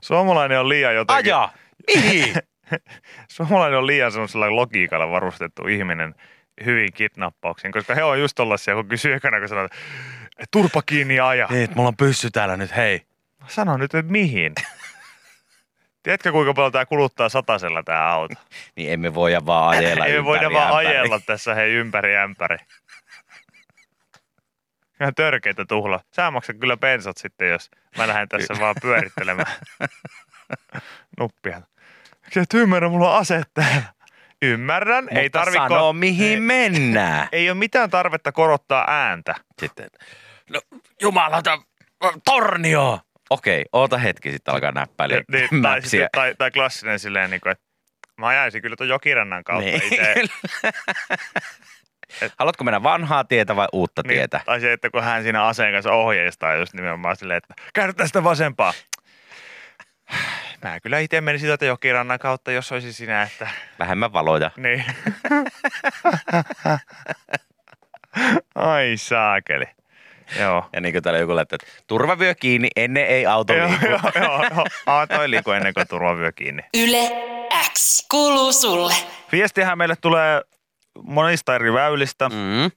Suomalainen 0.02 0.60
on 0.60 0.68
liian 0.68 0.94
jotenkin. 0.94 1.34
Aja! 1.34 1.48
Mihin? 1.94 2.34
Suomalainen 3.36 3.78
on 3.78 3.86
liian 3.86 4.12
semmoisella 4.12 4.56
logiikalla 4.56 5.10
varustettu 5.10 5.66
ihminen 5.66 6.14
hyvin 6.64 6.92
kidnappauksiin, 6.92 7.72
koska 7.72 7.94
he 7.94 8.04
on 8.04 8.20
just 8.20 8.34
tollasia, 8.36 8.74
kun 8.74 8.88
kysyy 8.88 9.14
ekana, 9.14 9.38
kun 9.38 9.48
sanoo, 9.48 9.64
että 9.64 9.76
turpa 10.50 10.82
kiinni 10.82 11.16
ja 11.16 11.28
aja. 11.28 11.46
niin, 11.50 11.64
että 11.64 11.76
mulla 11.76 11.88
on 11.88 11.96
pyssy 11.96 12.30
täällä 12.30 12.56
nyt, 12.56 12.76
hei. 12.76 13.06
Sano 13.46 13.76
nyt, 13.76 13.94
että 13.94 14.12
mihin? 14.12 14.52
Tiedätkö, 16.02 16.32
kuinka 16.32 16.54
paljon 16.54 16.72
tämä 16.72 16.86
kuluttaa 16.86 17.28
satasella 17.28 17.82
tämä 17.82 18.12
auto? 18.12 18.34
Niin 18.76 18.92
emme 18.92 19.14
voi 19.14 19.32
vaan 19.46 19.68
ajella 19.68 20.06
Ei 20.06 20.12
me 20.12 20.24
voida 20.24 20.52
vaan 20.52 20.68
ämpäri. 20.68 20.86
ajella 20.86 21.20
tässä 21.20 21.54
hei 21.54 21.72
ympäri 21.72 22.16
ämpäri. 22.16 22.56
Ihan 25.00 25.14
törkeitä 25.14 25.64
tuhla. 25.64 26.00
Sä 26.16 26.30
maksat 26.30 26.56
kyllä 26.56 26.76
bensat 26.76 27.16
sitten, 27.16 27.48
jos 27.48 27.70
mä 27.98 28.08
lähden 28.08 28.28
tässä 28.28 28.54
vaan 28.60 28.74
pyörittelemään 28.82 29.52
nuppia. 31.20 31.62
Et 32.36 32.54
ymmärrä, 32.54 32.88
mulla 32.88 33.12
on 33.12 33.18
ase 33.20 33.42
täällä. 33.54 33.93
Ymmärrän, 34.52 35.04
Mutta 35.04 35.20
ei 35.20 35.30
tarvi 35.30 35.52
sano, 35.52 35.92
mihin 35.92 36.30
ei, 36.30 36.40
mennään. 36.40 37.28
ei 37.32 37.50
ole 37.50 37.58
mitään 37.58 37.90
tarvetta 37.90 38.32
korottaa 38.32 38.84
ääntä. 38.88 39.34
Sitten, 39.60 39.86
no 40.50 40.60
jumalata, 41.00 41.58
tornio! 42.24 43.00
Okei, 43.30 43.64
oota 43.72 43.98
hetki, 43.98 44.30
sitten 44.30 44.54
alkaa 44.54 44.72
näppäillä 44.72 45.22
Niin, 45.32 45.62
tai, 45.62 45.82
sitten, 45.82 46.08
tai, 46.12 46.34
tai 46.38 46.50
klassinen 46.50 46.98
silleen, 46.98 47.30
niin 47.30 47.40
kuin, 47.40 47.50
että 47.50 47.64
mä 48.20 48.26
ajaisin 48.26 48.62
kyllä 48.62 48.76
tuon 48.76 48.88
jokirannan 48.88 49.44
kautta 49.44 49.70
Niin. 49.70 49.82
itse. 49.84 50.14
Haluatko 52.38 52.64
mennä 52.64 52.82
vanhaa 52.82 53.24
tietä 53.24 53.56
vai 53.56 53.68
uutta 53.72 54.02
Niin, 54.04 54.08
tietä? 54.14 54.40
tai 54.44 54.60
se, 54.60 54.72
että 54.72 54.90
kun 54.90 55.02
hän 55.02 55.22
siinä 55.22 55.44
aseen 55.44 55.72
kanssa 55.72 55.92
ohjeistaa 55.92 56.54
just 56.54 56.74
nimenomaan 56.74 57.16
silleen, 57.16 57.36
että 57.36 57.54
käydä 57.74 57.92
tästä 57.92 58.24
vasempaa. 58.24 58.72
Mä 60.64 60.80
kyllä 60.80 60.98
itse 60.98 61.20
menisin 61.20 61.48
tuota 61.48 61.64
jokirannan 61.64 62.18
kautta, 62.18 62.52
jos 62.52 62.72
olisi 62.72 62.92
sinä, 62.92 63.22
että 63.22 63.48
Vähemmän 63.78 64.12
valoja. 64.12 64.50
niin. 64.56 64.84
Ai 68.54 68.96
saakeli. 68.96 69.64
Joo. 70.40 70.68
Ja 70.72 70.80
niin 70.80 70.92
kuin 70.92 71.02
täällä 71.02 71.18
joku 71.20 71.36
laittaa, 71.36 71.56
että 71.62 71.82
turvavyö 71.86 72.34
kiinni, 72.34 72.68
ennen 72.76 73.06
ei 73.06 73.26
auto 73.26 73.52
liiku. 73.52 73.86
joo, 73.86 74.00
joo, 74.14 74.44
joo. 74.54 74.66
Aa, 74.86 75.06
toi 75.06 75.30
liiku 75.30 75.50
ennen 75.50 75.74
kuin 75.74 75.88
turvavyö 75.88 76.32
kiinni. 76.32 76.62
Yle 76.74 77.10
X 77.72 78.06
kuuluu 78.10 78.52
sulle. 78.52 78.94
Viestihän 79.32 79.78
meille 79.78 79.96
tulee 79.96 80.42
monista 81.02 81.54
eri 81.54 81.72
väylistä. 81.72 82.28
Mm. 82.28 82.70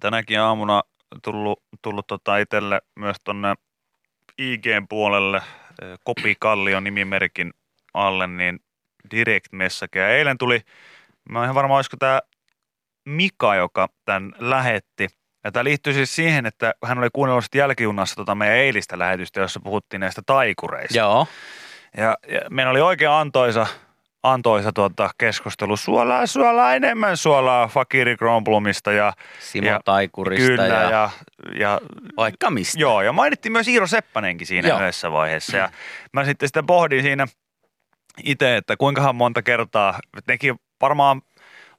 tänäkin 0.00 0.40
aamuna 0.40 0.82
tullut, 1.22 1.62
tullut 1.82 2.06
tota 2.06 2.38
itselle 2.38 2.80
myös 2.96 3.16
tonne 3.24 3.54
IGn 4.38 4.88
puolelle 5.80 5.94
eh, 5.94 5.98
Kopi 6.04 6.36
Kallion 6.40 6.84
nimimerkin 6.84 7.52
alle, 7.94 8.26
niin 8.26 8.60
direct 9.10 9.52
message. 9.52 9.98
Ja 9.98 10.08
eilen 10.08 10.38
tuli, 10.38 10.60
mä 11.30 11.38
en 11.38 11.44
ihan 11.44 11.54
varma, 11.54 11.76
olisiko 11.76 11.96
tämä 11.96 12.20
Mika, 13.04 13.54
joka 13.54 13.88
tämän 14.04 14.32
lähetti. 14.38 15.08
Ja 15.44 15.52
tämä 15.52 15.64
liittyy 15.64 15.92
siis 15.92 16.16
siihen, 16.16 16.46
että 16.46 16.74
hän 16.84 16.98
oli 16.98 17.08
kuunnellut 17.12 17.44
sit 17.44 17.54
jälkijunassa 17.54 18.16
tota 18.16 18.34
meidän 18.34 18.56
eilistä 18.56 18.98
lähetystä, 18.98 19.40
jossa 19.40 19.60
puhuttiin 19.60 20.00
näistä 20.00 20.22
taikureista. 20.26 20.98
Joo. 20.98 21.26
Ja, 21.96 22.16
ja 22.28 22.40
meillä 22.50 22.70
oli 22.70 22.80
oikein 22.80 23.10
antoisa, 23.10 23.66
antoisa 24.22 24.72
tuota 24.72 25.10
keskustelu. 25.18 25.76
Suolaa, 25.76 26.26
suolaa, 26.26 26.74
enemmän 26.74 27.16
suolaa 27.16 27.68
Fakiri 27.68 28.16
Kronblomista 28.16 28.92
ja 28.92 29.12
Simo 29.40 29.66
Ja- 29.68 29.80
Taikurista 29.84 30.46
Kyllä, 30.46 30.66
ja, 30.66 30.90
ja, 30.90 31.10
ja 31.58 31.80
vaikka 32.16 32.50
mistä. 32.50 32.80
joo, 32.80 33.02
ja 33.02 33.12
mainittiin 33.12 33.52
myös 33.52 33.68
Iiro 33.68 33.86
Seppänenkin 33.86 34.46
siinä 34.46 34.68
Joo. 34.68 34.78
yhdessä 34.78 35.12
vaiheessa. 35.12 35.56
Ja 35.56 35.68
mä 36.12 36.24
sitten 36.24 36.48
sitä 36.48 36.62
pohdin 36.62 37.02
siinä 37.02 37.26
itse, 38.24 38.56
että 38.56 38.76
kuinkahan 38.76 39.16
monta 39.16 39.42
kertaa, 39.42 39.98
nekin 40.28 40.54
varmaan 40.80 41.22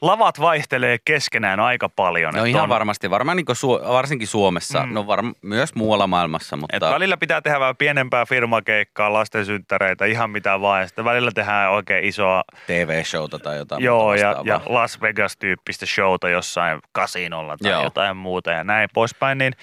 lavat 0.01 0.39
vaihtelee 0.39 0.97
keskenään 1.05 1.59
aika 1.59 1.89
paljon. 1.89 2.33
No 2.33 2.43
ihan 2.43 2.63
on- 2.63 2.69
varmasti, 2.69 3.09
varmaan 3.09 3.35
niin 3.37 3.45
Su- 3.49 3.87
varsinkin 3.87 4.27
Suomessa, 4.27 4.85
Mm. 4.85 4.93
no 4.93 5.01
varm- 5.03 5.35
myös 5.41 5.75
muualla 5.75 6.07
maailmassa, 6.07 6.55
Et 6.55 6.59
mutta 6.59 6.91
välillä 6.91 7.17
pitää 7.17 7.41
tehdä 7.41 7.59
vähän 7.59 7.75
pienempää 7.77 8.25
firmakeikkaa, 8.25 9.13
lastensynttäreitä, 9.13 10.05
ihan 10.05 10.29
mitä 10.29 10.61
vaan. 10.61 10.81
Ja 10.81 10.87
sitten 10.87 11.05
välillä 11.05 11.31
tehdään 11.31 11.71
oikein 11.71 12.05
isoa, 12.05 12.43
TV-showta 12.67 13.39
tai 13.39 13.57
jotain 13.57 13.83
joo, 13.83 14.13
ja, 14.15 14.35
ja 14.45 14.61
Las 14.65 15.01
Vegas-tyyppistä 15.01 15.85
showta 15.85 16.29
jossain 16.29 16.79
kasinolla 16.91 17.57
tai 17.57 17.71
Joo. 17.71 17.83
jotain 17.83 18.17
muuta 18.17 18.51
ja 18.51 18.63
näin 18.63 18.89
poispäin. 18.93 19.37
Niin 19.37 19.53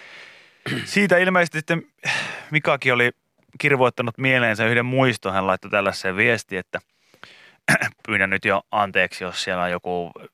siitä 0.84 1.18
ilmeisesti 1.18 1.58
sitten 1.58 1.82
Mikakin 2.50 2.92
oli 2.94 3.10
kirvoittanut 3.60 4.18
mieleensä 4.18 4.66
yhden 4.66 4.86
muiston. 4.86 5.32
Hän 5.32 5.46
laittoi 5.46 5.70
tällaiseen 5.70 6.16
viesti, 6.16 6.56
että 6.56 6.78
pyydän 8.06 8.30
nyt 8.30 8.44
jo 8.44 8.62
anteeksi, 8.71 9.25
jos 9.25 9.42
siellä 9.44 9.62
on 9.62 9.71
joku 9.71 10.11
ö, 10.21 10.28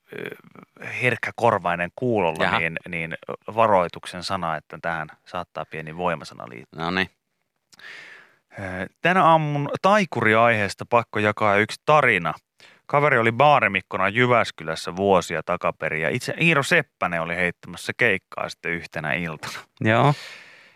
herkkäkorvainen 1.01 1.89
kuulolla, 1.95 2.43
Jaha. 2.43 2.59
niin, 2.59 2.77
niin 2.89 3.17
varoituksen 3.55 4.23
sana, 4.23 4.55
että 4.57 4.79
tähän 4.81 5.07
saattaa 5.25 5.65
pieni 5.65 5.97
voimasana 5.97 6.49
liittyä. 6.49 6.83
No 6.83 6.91
niin. 6.91 7.09
Tänä 9.01 9.25
aamun 9.25 9.69
taikuriaiheesta 9.81 10.85
pakko 10.89 11.19
jakaa 11.19 11.55
yksi 11.55 11.81
tarina. 11.85 12.33
Kaveri 12.85 13.17
oli 13.17 13.31
baarimikkona 13.31 14.09
Jyväskylässä 14.09 14.95
vuosia 14.95 15.43
takaperin 15.43 16.01
ja 16.01 16.09
itse 16.09 16.33
Iiro 16.41 16.63
Seppänen 16.63 17.21
oli 17.21 17.35
heittämässä 17.35 17.93
keikkaa 17.97 18.49
sitten 18.49 18.71
yhtenä 18.71 19.13
iltana. 19.13 19.59
Joo. 19.81 20.13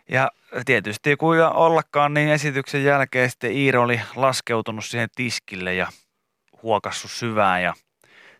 Ja 0.10 0.32
tietysti 0.66 1.16
kun 1.16 1.38
ollakaan, 1.54 2.14
niin 2.14 2.30
esityksen 2.30 2.84
jälkeen 2.84 3.30
sitten 3.30 3.52
Iiro 3.52 3.82
oli 3.84 4.02
laskeutunut 4.16 4.86
siihen 4.86 5.10
tiskille 5.16 5.74
ja 5.74 5.88
huokassut 6.66 7.12
syvään 7.12 7.64
ja 7.64 7.74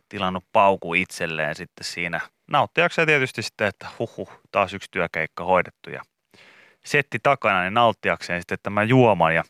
tilannut 0.10 0.44
pauku 0.52 0.94
itselleen 0.94 1.56
sitten 1.56 1.86
siinä. 1.86 2.22
Nauttiakseen 2.52 3.08
tietysti 3.08 3.42
sitten, 3.42 3.68
että 3.68 3.88
huhu, 4.00 4.30
taas 4.52 4.74
yksi 4.74 4.92
työkeikka 4.92 5.44
hoidettu 5.44 5.90
ja 5.90 6.02
setti 6.86 7.18
takana, 7.24 7.62
niin 7.62 7.74
nauttiakseen 7.74 8.42
sitten 8.42 8.58
tämän 8.64 8.90
juoman. 8.90 9.36
Ja 9.36 9.44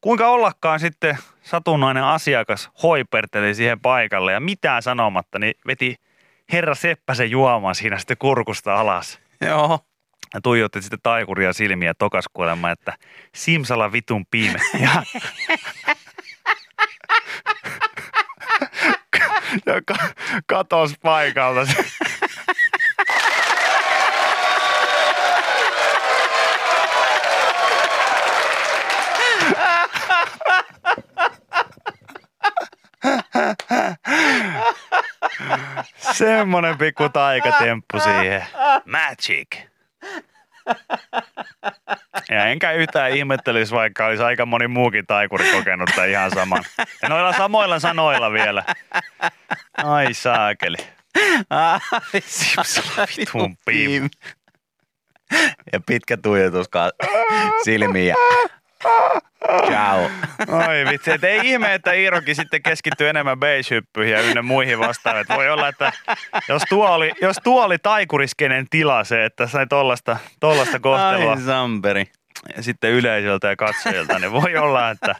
kuinka 0.00 0.28
ollakaan 0.28 0.80
sitten 0.80 1.18
satunnainen 1.42 2.04
asiakas 2.04 2.70
hoiperteli 2.82 3.54
siihen 3.54 3.80
paikalle 3.80 4.32
ja 4.32 4.40
mitään 4.40 4.82
sanomatta, 4.82 5.38
niin 5.38 5.54
veti 5.66 5.96
herra 6.52 6.74
Seppäsen 6.74 7.30
juoman 7.30 7.74
siinä 7.74 7.98
sitten 7.98 8.18
kurkusta 8.18 8.74
alas. 8.74 9.20
Joo. 9.40 9.78
Ja 10.34 10.40
tuijotti 10.40 10.82
sitten 10.82 10.98
taikuria 11.02 11.52
silmiä 11.52 11.94
tokas 11.94 12.24
kuulemma, 12.32 12.70
että 12.70 12.92
simsala 13.34 13.92
vitun 13.92 14.26
piime. 14.30 14.58
Ja, 14.80 15.02
ja 19.66 19.80
ka- 19.86 20.12
katos 20.46 20.94
paikalta. 21.02 21.66
Semmonen 36.12 36.78
pikku 36.78 37.08
taikatemppu 37.08 38.00
siihen. 38.00 38.46
Magic. 38.84 39.56
Ja 42.30 42.46
enkä 42.46 42.72
yhtään 42.72 43.10
ihmettelisi, 43.10 43.74
vaikka 43.74 44.06
olisi 44.06 44.22
aika 44.22 44.46
moni 44.46 44.68
muukin 44.68 45.06
taikuri 45.06 45.52
kokenut 45.52 45.90
tämän 45.94 46.10
ihan 46.10 46.30
saman. 46.30 46.64
Ja 47.02 47.08
noilla 47.08 47.32
samoilla 47.32 47.78
sanoilla 47.78 48.32
vielä. 48.32 48.64
Ai 49.76 50.14
saakeli. 50.14 50.76
Simsala 52.26 53.08
vitun 53.16 53.56
piim. 53.64 54.10
Ja 55.72 55.80
pitkä 55.86 56.16
tuijotus 56.16 56.68
ja 58.06 58.14
ciao. 59.66 60.10
Oi 60.48 60.84
vitsi, 60.90 61.10
et 61.10 61.24
ei 61.24 61.40
ihme, 61.44 61.74
että 61.74 61.92
Iirokin 61.92 62.36
sitten 62.36 62.62
keskittyy 62.62 63.08
enemmän 63.08 63.38
beige-hyppyihin 63.38 64.12
ja 64.12 64.20
ynnä 64.20 64.42
muihin 64.42 64.78
vastaaviin. 64.78 65.26
Voi 65.36 65.50
olla, 65.50 65.68
että 65.68 65.92
jos 66.48 66.62
tuo 66.68 66.90
oli, 66.90 67.12
jos 67.22 67.36
tuo 67.44 67.64
oli 67.64 67.78
taikuriskenen 67.78 68.66
tila 68.70 69.04
se, 69.04 69.24
että 69.24 69.46
sai 69.46 69.66
tollasta, 69.66 70.16
tollasta 70.40 70.80
kohtelua 70.80 71.32
Ai 71.32 71.40
samperi. 71.40 72.04
ja 72.56 72.62
sitten 72.62 72.90
yleisöltä 72.90 73.48
ja 73.48 73.56
katsojilta, 73.56 74.18
niin 74.18 74.32
voi 74.32 74.56
olla, 74.56 74.90
että 74.90 75.14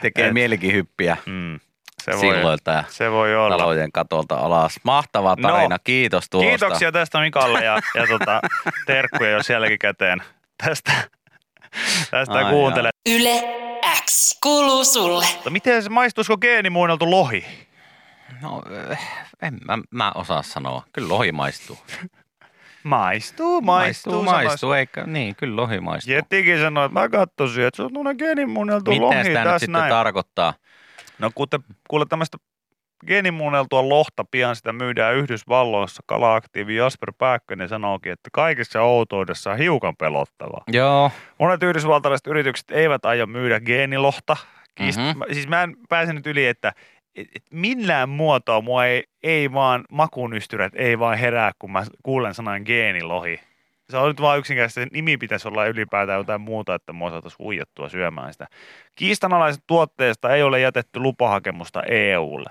Tekee 0.00 0.26
Et- 0.26 0.32
mielikin 0.34 0.72
hyppiä 0.72 1.16
mm, 1.26 1.60
se, 2.02 2.12
voi, 2.12 2.20
silloilta 2.20 2.70
ja 2.70 2.84
se 2.88 3.10
voi 3.10 3.36
olla. 3.36 3.58
talojen 3.58 3.92
katolta 3.92 4.34
alas. 4.34 4.80
Mahtava 4.82 5.36
No. 5.38 5.48
tarina, 5.48 5.78
kiitos 5.84 6.30
tuosta. 6.30 6.48
Kiitoksia 6.48 6.92
tästä 6.92 7.20
Mikalle 7.20 7.64
ja, 7.64 7.78
ja 7.94 8.06
tota, 8.06 8.40
terkkuja 8.86 9.30
jo 9.30 9.42
sielläkin 9.42 9.78
käteen 9.78 10.22
tästä, 10.64 10.92
tästä 12.10 12.34
Ai 12.34 12.52
kuuntele. 12.52 12.90
Yle 13.10 13.42
X 14.04 14.38
kuuluu 14.42 14.84
sulle. 14.84 15.26
Mutta 15.34 15.50
Miten 15.50 15.82
se 15.82 15.88
maistuisiko 15.88 16.38
geenimuunneltu 16.38 17.10
lohi? 17.10 17.44
No, 18.42 18.62
eh, 18.90 18.98
en 19.42 19.58
mä, 19.64 19.78
mä 19.90 20.12
osaa 20.14 20.42
sanoa. 20.42 20.82
Kyllä 20.92 21.08
lohi 21.08 21.32
maistuu. 21.32 21.78
Maistuu, 22.82 23.60
maistuu, 23.60 24.22
maistuu, 24.22 24.48
maistuu 24.48 24.72
eikä, 24.72 25.04
niin, 25.04 25.36
kyllä 25.36 25.56
lohi 25.56 25.80
maistuu. 25.80 26.14
Jettikin 26.14 26.60
sanoi, 26.60 26.86
että 26.86 27.00
mä 27.00 27.08
katsoisin, 27.08 27.64
että 27.64 27.76
se 27.76 27.82
on 27.82 27.92
tuonne 27.92 28.14
geenimuunneltu 28.14 28.90
Mitä 28.90 29.02
lohi 29.02 29.16
sitä 29.16 29.28
nyt 29.28 29.44
tässä 29.44 29.58
sitten 29.58 29.72
näin. 29.72 29.90
tarkoittaa? 29.90 30.54
no 31.18 31.30
kuule, 31.34 31.48
kuule 31.88 32.06
tämmöistä 32.08 32.38
geenimuunneltua 33.06 33.88
lohta 33.88 34.24
pian 34.30 34.56
sitä 34.56 34.72
myydään 34.72 35.14
Yhdysvalloissa. 35.14 36.02
Kala-aktiivi 36.06 36.76
Jasper 36.76 37.12
Pääkkönen 37.18 37.68
sanookin, 37.68 38.12
että 38.12 38.30
kaikessa 38.32 38.82
outoudessa 38.82 39.50
on 39.50 39.58
hiukan 39.58 39.96
pelottavaa. 39.96 40.62
Joo, 40.72 41.10
Monet 41.38 41.62
yhdysvaltalaiset 41.62 42.26
yritykset 42.26 42.70
eivät 42.70 43.04
aio 43.04 43.26
myydä 43.26 43.60
geenilohta. 43.60 44.36
Kiist- 44.80 44.98
Mhm. 45.10 45.18
mä, 45.18 45.24
siis 45.32 45.48
mä 45.48 45.62
en 45.62 45.76
pääse 45.88 46.12
nyt 46.12 46.26
yli, 46.26 46.46
että 46.46 46.72
et, 47.16 47.28
et 47.36 47.42
millään 47.50 48.08
muotoa 48.08 48.60
mua 48.60 48.86
ei, 48.86 49.04
ei 49.22 49.52
vaan 49.52 49.84
makunystyrät 49.90 50.72
ei 50.76 50.98
vaan 50.98 51.18
herää, 51.18 51.52
kun 51.58 51.72
mä 51.72 51.84
kuulen 52.02 52.34
sanan 52.34 52.62
geenilohi. 52.64 53.40
Se 53.90 53.96
on 53.96 54.08
nyt 54.08 54.20
vaan 54.20 54.38
yksinkertaisesti, 54.38 54.80
se 54.80 54.88
nimi 54.92 55.16
pitäisi 55.16 55.48
olla 55.48 55.66
ylipäätään 55.66 56.18
jotain 56.18 56.40
muuta, 56.40 56.74
että 56.74 56.92
mua 56.92 57.10
saataisiin 57.10 57.38
huijattua 57.44 57.88
syömään 57.88 58.32
sitä. 58.32 58.46
Kiistanalaiset 58.94 59.62
tuotteesta 59.66 60.34
ei 60.34 60.42
ole 60.42 60.60
jätetty 60.60 61.00
lupahakemusta 61.00 61.82
EUlle. 61.82 62.50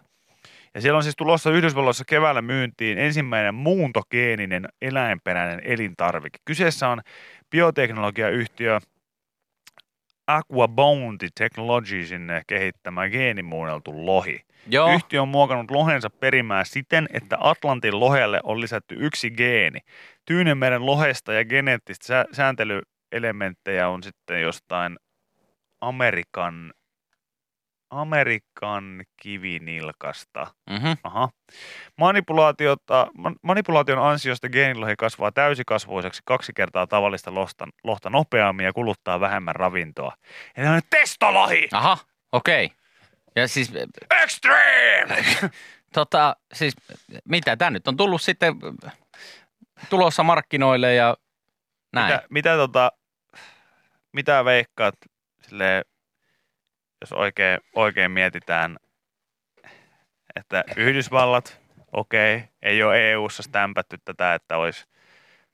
Ja 0.76 0.82
siellä 0.82 0.98
on 0.98 1.04
siis 1.04 1.16
tulossa 1.16 1.52
Yhdysvalloissa 1.52 2.04
keväällä 2.08 2.42
myyntiin 2.42 2.98
ensimmäinen 2.98 3.56
muuntogeeninen 3.56 4.68
eläinperäinen 4.82 5.62
elintarvike. 5.64 6.40
Kyseessä 6.46 6.90
on 6.90 7.02
bioteknologiayhtiö 7.52 8.80
Aqua 10.28 10.68
Bounty 10.68 11.28
Technologiesin 11.36 12.28
kehittämä 12.48 13.10
geenimuunneltu 13.10 14.06
lohi. 14.06 14.42
joo. 14.70 14.94
Yhtiö 14.94 15.22
on 15.22 15.28
muokannut 15.28 15.72
lohensa 15.72 16.10
perimää 16.10 16.64
siten, 16.64 17.08
että 17.14 17.38
Atlantin 17.40 18.00
lohelle 18.00 18.40
on 18.44 18.62
lisätty 18.62 18.96
yksi 19.00 19.32
geeni. 19.32 19.80
Tyynemeren 20.26 20.86
lohesta 20.86 21.34
ja 21.34 21.46
geneettistä 21.46 22.08
sä- 22.08 22.26
sääntelyelementtejä 22.32 23.90
on 23.90 24.04
sitten 24.04 24.42
jostain 24.42 24.98
Amerikan, 25.82 26.74
Amerikan 28.02 29.04
kivinilkasta. 29.22 30.48
Mhm. 30.70 30.92
Aha. 31.04 31.30
Manipulaatiota, 31.98 33.08
man- 33.18 33.36
manipulaation 33.42 34.00
ansiosta 34.00 34.50
geenilohi 34.50 34.96
kasvaa 34.98 35.32
täysikasvuiseksi 35.32 36.22
kaksi 36.26 36.54
kertaa 36.54 36.88
tavallista 36.88 37.34
lohta, 37.34 37.68
lohta 37.84 38.10
nopeammin 38.10 38.66
ja 38.66 38.74
kuluttaa 38.74 39.20
vähemmän 39.20 39.56
ravintoa. 39.56 40.16
Eli 40.58 40.68
on 40.68 40.82
testolohi! 40.90 41.68
Aha, 41.72 41.98
okei. 42.32 42.72
Ja 43.36 43.48
siis, 43.48 43.72
Extreme! 44.24 45.26
tota, 45.94 46.36
siis 46.54 46.76
mitä, 47.26 47.58
tämä 47.58 47.72
nyt 47.72 47.88
on 47.88 47.98
tullut 47.98 48.22
sitten 48.22 48.54
tulossa 49.90 50.24
markkinoille 50.24 50.96
ja 50.96 51.18
näin. 51.94 52.14
Mitä, 52.14 52.28
mitä, 52.30 52.56
tota, 52.56 52.92
mitä 54.12 54.46
veikkaat, 54.46 54.96
silleen, 55.42 55.86
jos 57.02 57.14
oikein, 57.14 57.60
oikein 57.76 58.12
mietitään, 58.12 58.78
että 60.36 60.64
Yhdysvallat, 60.78 61.62
okei, 61.92 62.36
okay, 62.36 62.48
ei 62.62 62.84
ole 62.84 63.12
EU-ssa 63.12 63.44
stämpätty 63.44 63.98
tätä, 64.06 64.34
että 64.34 64.58
olisi, 64.58 64.86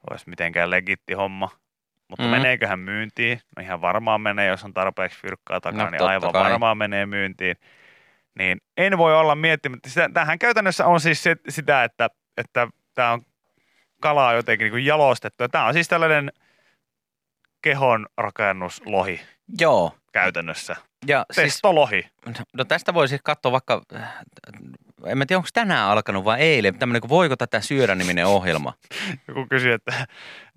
olisi 0.10 0.30
mitenkään 0.30 0.70
legitti 0.70 1.14
homma. 1.14 1.50
Mutta 2.10 2.24
Mhm. 2.24 2.32
mm. 2.34 2.38
meneeköhän 2.38 2.80
myyntiin? 2.80 3.42
No 3.58 3.64
ihan 3.64 3.82
varmaan 3.82 4.22
menee, 4.22 4.48
jos 4.48 4.64
on 4.64 4.74
tarpeeksi 4.74 5.20
fyrkkaa 5.22 5.62
takana, 5.62 5.84
No, 5.84 5.90
niin 5.90 6.02
aivan 6.02 6.32
kai. 6.32 6.44
varmaan 6.44 6.78
menee 6.78 7.06
myyntiin. 7.06 7.56
Niin 8.40 8.62
en 8.78 8.98
voi 8.98 9.16
olla 9.18 9.36
miettimättä. 9.36 9.90
Sitä, 9.90 10.10
tähän 10.14 10.40
käytännössä 10.40 10.86
on 10.86 11.00
siis 11.00 11.24
se, 11.24 11.36
sitä, 11.50 11.84
että 11.84 12.10
että 12.38 12.68
tämä 12.94 13.12
on 13.12 13.22
kalaa 14.02 14.34
jotenkin 14.34 14.66
niin 14.66 14.72
kuin 14.72 14.86
jalostettu. 14.86 15.48
Tämä 15.48 15.66
on 15.66 15.74
siis 15.74 15.88
tällainen 15.88 16.32
kehon 17.62 18.08
rakennuslohi 18.18 19.22
Joo. 19.60 19.96
käytännössä. 20.14 20.76
Ja 21.08 21.26
siis, 21.32 21.46
Testolohi. 21.46 22.04
no 22.54 22.66
tästä 22.66 22.94
voisi 22.94 23.20
katsoa 23.24 23.52
vaikka 23.52 23.82
äh, 23.96 24.14
en 25.06 25.18
mä 25.18 25.26
tiedä 25.26 25.38
onko 25.38 25.50
tänään 25.54 25.90
alkanut 25.90 26.26
vai 26.26 26.40
eilen, 26.40 26.80
tämmöinen 26.80 27.02
kuin 27.02 27.10
Voiko 27.10 27.36
tätä 27.36 27.62
syödä 27.62 27.96
niminen 27.96 28.26
ohjelma. 28.26 28.74
Joku 29.28 29.46
kysyy, 29.50 29.74
että 29.74 30.08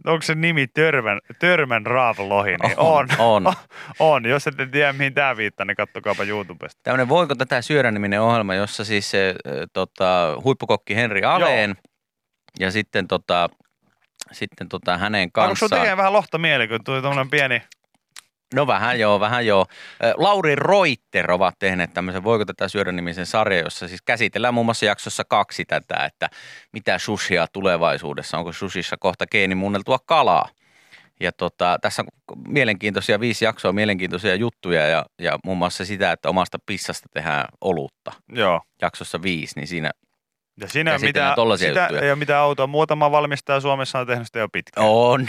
onko 0.06 0.22
se 0.22 0.34
nimi 0.34 0.66
Törmän, 0.66 1.20
Törmän 1.38 1.86
raavlohi, 1.86 2.50
niin 2.50 2.74
On, 2.76 3.08
on. 3.18 3.46
on. 3.46 3.54
on. 3.98 4.24
Jos 4.24 4.46
ette 4.46 4.66
tiedä, 4.66 4.92
mihin 4.92 5.14
tämä 5.14 5.36
viittaa, 5.36 5.66
niin 5.66 5.76
kattokaapa 5.76 6.24
YouTubesta. 6.24 6.80
Tämmöinen 6.82 7.08
Voiko 7.08 7.34
tätä 7.34 7.62
syödä 7.62 7.90
niminen 7.90 8.20
ohjelma, 8.20 8.54
jossa 8.54 8.84
siis 8.84 9.10
se 9.10 9.34
äh, 9.46 9.52
tota, 9.72 10.36
huippukokki 10.44 10.96
Henri 10.96 11.22
Aleen 11.22 11.74
ja 12.60 12.70
sitten, 12.70 13.08
tota, 13.08 13.48
sitten 14.32 14.68
tota, 14.68 14.98
hänen 14.98 15.22
Onko 15.22 15.40
sulla 15.40 15.48
kanssaan. 15.48 15.80
tekee 15.80 15.96
vähän 15.96 16.12
lohta 16.12 16.38
mieli, 16.38 16.68
kun 16.68 16.84
tuli 16.84 17.00
tuommoinen 17.02 17.30
pieni... 17.30 17.62
No 18.54 18.66
vähän 18.66 19.00
joo, 19.00 19.20
vähän 19.20 19.46
joo. 19.46 19.66
Lauri 20.16 20.54
Roitter 20.56 21.30
ovat 21.30 21.54
tehneet 21.58 21.94
tämmöisen 21.94 22.24
Voiko 22.24 22.44
tätä 22.44 22.68
syödä 22.68 22.92
nimisen 22.92 23.26
sarja, 23.26 23.58
jossa 23.58 23.88
siis 23.88 24.02
käsitellään 24.02 24.54
muun 24.54 24.66
muassa 24.66 24.86
jaksossa 24.86 25.22
kaksi 25.28 25.64
tätä, 25.64 26.04
että 26.04 26.28
mitä 26.72 26.98
sushia 26.98 27.46
tulevaisuudessa, 27.52 28.38
onko 28.38 28.52
sushissa 28.52 28.96
kohta 28.96 29.26
geenimuunneltua 29.26 29.98
kalaa. 30.06 30.48
Ja 31.20 31.32
tota, 31.32 31.78
tässä 31.82 32.02
on 32.02 32.42
mielenkiintoisia 32.48 33.20
viisi 33.20 33.44
jaksoa, 33.44 33.72
mielenkiintoisia 33.72 34.34
juttuja 34.34 34.86
ja, 34.86 35.06
ja 35.18 35.38
muun 35.44 35.58
muassa 35.58 35.84
sitä, 35.84 36.12
että 36.12 36.28
omasta 36.28 36.58
pissasta 36.66 37.08
tehdään 37.12 37.44
olutta. 37.60 38.12
Joo. 38.28 38.60
Jaksossa 38.82 39.22
viisi, 39.22 39.52
niin 39.56 39.68
siinä 39.68 39.90
Ja 40.60 40.66
Käsitellään 40.66 41.00
mitään, 41.00 41.34
tollasia 41.34 41.68
sitä 41.68 41.80
juttuja. 41.80 42.00
ei 42.02 42.10
ole 42.10 42.18
mitään 42.18 42.40
autoa. 42.42 42.66
Muutama 42.66 43.10
valmistaja 43.10 43.60
Suomessa 43.60 43.98
on 43.98 44.06
tehnyt 44.06 44.26
sitä 44.26 44.38
jo 44.38 44.48
pitkään. 44.48 44.86
on, 44.86 45.26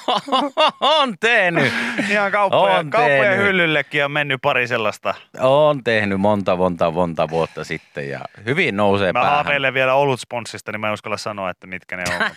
on 1.00 1.14
tehnyt, 1.20 1.72
Ihan 2.10 2.32
kauppojen, 2.32 2.76
On 2.78 2.90
kauppojen 2.90 3.22
tehnyt. 3.22 3.46
hyllyllekin 3.46 4.04
on 4.04 4.10
mennyt 4.12 4.40
pari 4.42 4.68
sellaista. 4.68 5.14
on 5.40 5.84
tehnyt 5.84 6.20
monta, 6.20 6.56
monta, 6.56 6.90
monta 6.90 7.28
vuotta 7.28 7.64
sitten 7.64 8.08
ja 8.08 8.20
hyvin 8.44 8.76
nousee 8.76 9.12
Mä 9.12 9.20
päähän. 9.20 9.34
haaveilen 9.34 9.74
vielä 9.74 9.94
olut 9.94 10.20
sponssista, 10.20 10.72
niin 10.72 10.80
mä 10.80 10.86
en 10.88 10.94
uskalla 10.94 11.16
sanoa, 11.16 11.50
että 11.50 11.66
mitkä 11.66 11.96
ne 11.96 12.04
on. 12.14 12.30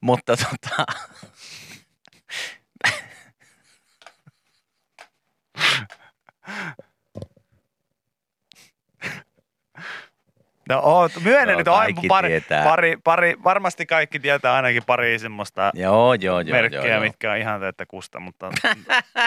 Mutta 0.00 0.36
tota, 0.44 0.84
No 10.68 10.80
oot, 10.82 11.12
myönnän 11.24 11.48
Joo, 11.48 11.58
nyt, 11.58 11.68
on 11.68 11.76
kaikki 11.78 12.08
pari, 12.08 12.28
tietää. 12.28 12.64
pari, 12.64 12.96
pari, 13.04 13.36
varmasti 13.44 13.86
kaikki 13.86 14.20
tietää 14.20 14.54
ainakin 14.54 14.82
pari 14.86 15.18
semmoista 15.18 15.70
joo, 15.74 16.14
joo, 16.14 16.40
joo, 16.40 16.52
merkkejä, 16.56 16.82
joo, 16.82 16.92
joo. 16.94 17.00
mitkä 17.00 17.32
on 17.32 17.38
ihan 17.38 17.60
täyttä 17.60 17.86
kusta, 17.86 18.20
mutta, 18.20 18.50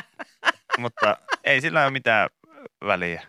mutta 0.77 1.17
ei 1.43 1.61
sillä 1.61 1.83
ole 1.83 1.91
mitään 1.91 2.29
väliä. 2.85 3.21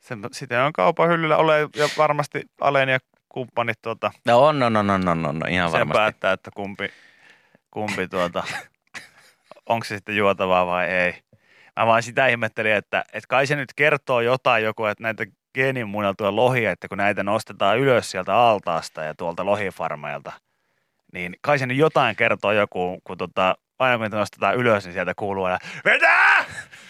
Se, 0.00 0.16
sitä 0.32 0.64
on 0.64 0.72
kaupan 0.72 1.08
hyllyllä 1.08 1.36
ole 1.36 1.60
ja 1.60 1.88
varmasti 1.98 2.42
Alen 2.60 2.88
ja 2.88 2.98
kumppanit 3.28 3.82
tuota, 3.82 4.10
No 4.26 4.38
on, 4.46 4.58
no, 4.58 4.68
no, 4.68 4.82
no, 4.82 4.98
no, 4.98 5.14
no, 5.14 5.32
no 5.32 5.46
ihan 5.50 5.70
sen 5.70 5.78
varmasti. 5.78 5.98
päättää, 5.98 6.32
että 6.32 6.50
kumpi, 6.54 6.88
kumpi 7.70 8.08
tuota, 8.08 8.44
onko 9.66 9.84
se 9.84 9.94
sitten 9.94 10.16
juotavaa 10.16 10.66
vai 10.66 10.86
ei. 10.88 11.14
Mä 11.76 11.86
vaan 11.86 12.02
sitä 12.02 12.26
ihmettelin, 12.26 12.72
että, 12.72 13.04
että 13.12 13.28
kai 13.28 13.46
se 13.46 13.56
nyt 13.56 13.72
kertoo 13.76 14.20
jotain 14.20 14.64
joku, 14.64 14.84
että 14.84 15.02
näitä 15.02 15.26
geenimuunneltuja 15.54 16.36
lohia, 16.36 16.70
että 16.70 16.88
kun 16.88 16.98
näitä 16.98 17.22
nostetaan 17.22 17.78
ylös 17.78 18.10
sieltä 18.10 18.34
altaasta 18.36 19.02
ja 19.02 19.14
tuolta 19.14 19.46
lohifarmeilta, 19.46 20.32
niin 21.12 21.36
kai 21.40 21.58
se 21.58 21.66
nyt 21.66 21.76
jotain 21.76 22.16
kertoo 22.16 22.52
joku, 22.52 23.00
kun 23.04 23.18
tota, 23.18 23.54
aina 23.78 23.96
kun 23.96 24.04
niitä 24.04 24.16
nostetaan 24.16 24.56
ylös, 24.56 24.84
niin 24.84 24.92
sieltä 24.92 25.12
kuuluu 25.16 25.44
aina, 25.44 25.58
vedää! 25.84 26.44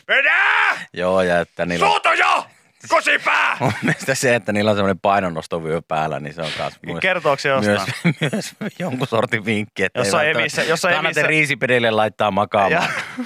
Vedää! 0.08 0.86
Joo, 0.92 1.22
ja 1.22 1.40
että 1.40 1.66
niillä 1.66 1.86
Suutu 1.86 2.08
jo! 2.12 2.46
Kosipää! 2.88 3.56
mun 3.60 3.72
mielestä 3.82 4.14
se, 4.14 4.34
että 4.34 4.52
niillä 4.52 4.70
on 4.70 4.76
semmoinen 4.76 5.00
painonnostovyö 5.00 5.82
päällä, 5.88 6.20
niin 6.20 6.34
se 6.34 6.42
on 6.42 6.50
myös, 6.86 6.98
Kertooko 7.00 7.40
se 7.40 7.48
jostain? 7.48 8.14
myös, 8.20 8.54
myös 8.60 8.74
jonkun 8.78 9.06
sortin 9.06 9.44
vinkki, 9.44 9.84
että 9.84 10.00
Jossain 10.00 10.26
ei 10.28 10.34
evissä- 10.34 10.62
jossain 10.62 10.94
kannata 10.94 11.20
evissä- 11.20 11.26
riisipedille 11.28 11.90
laittaa 11.90 12.30
makaamaan. 12.30 12.72
Ja, 13.18 13.24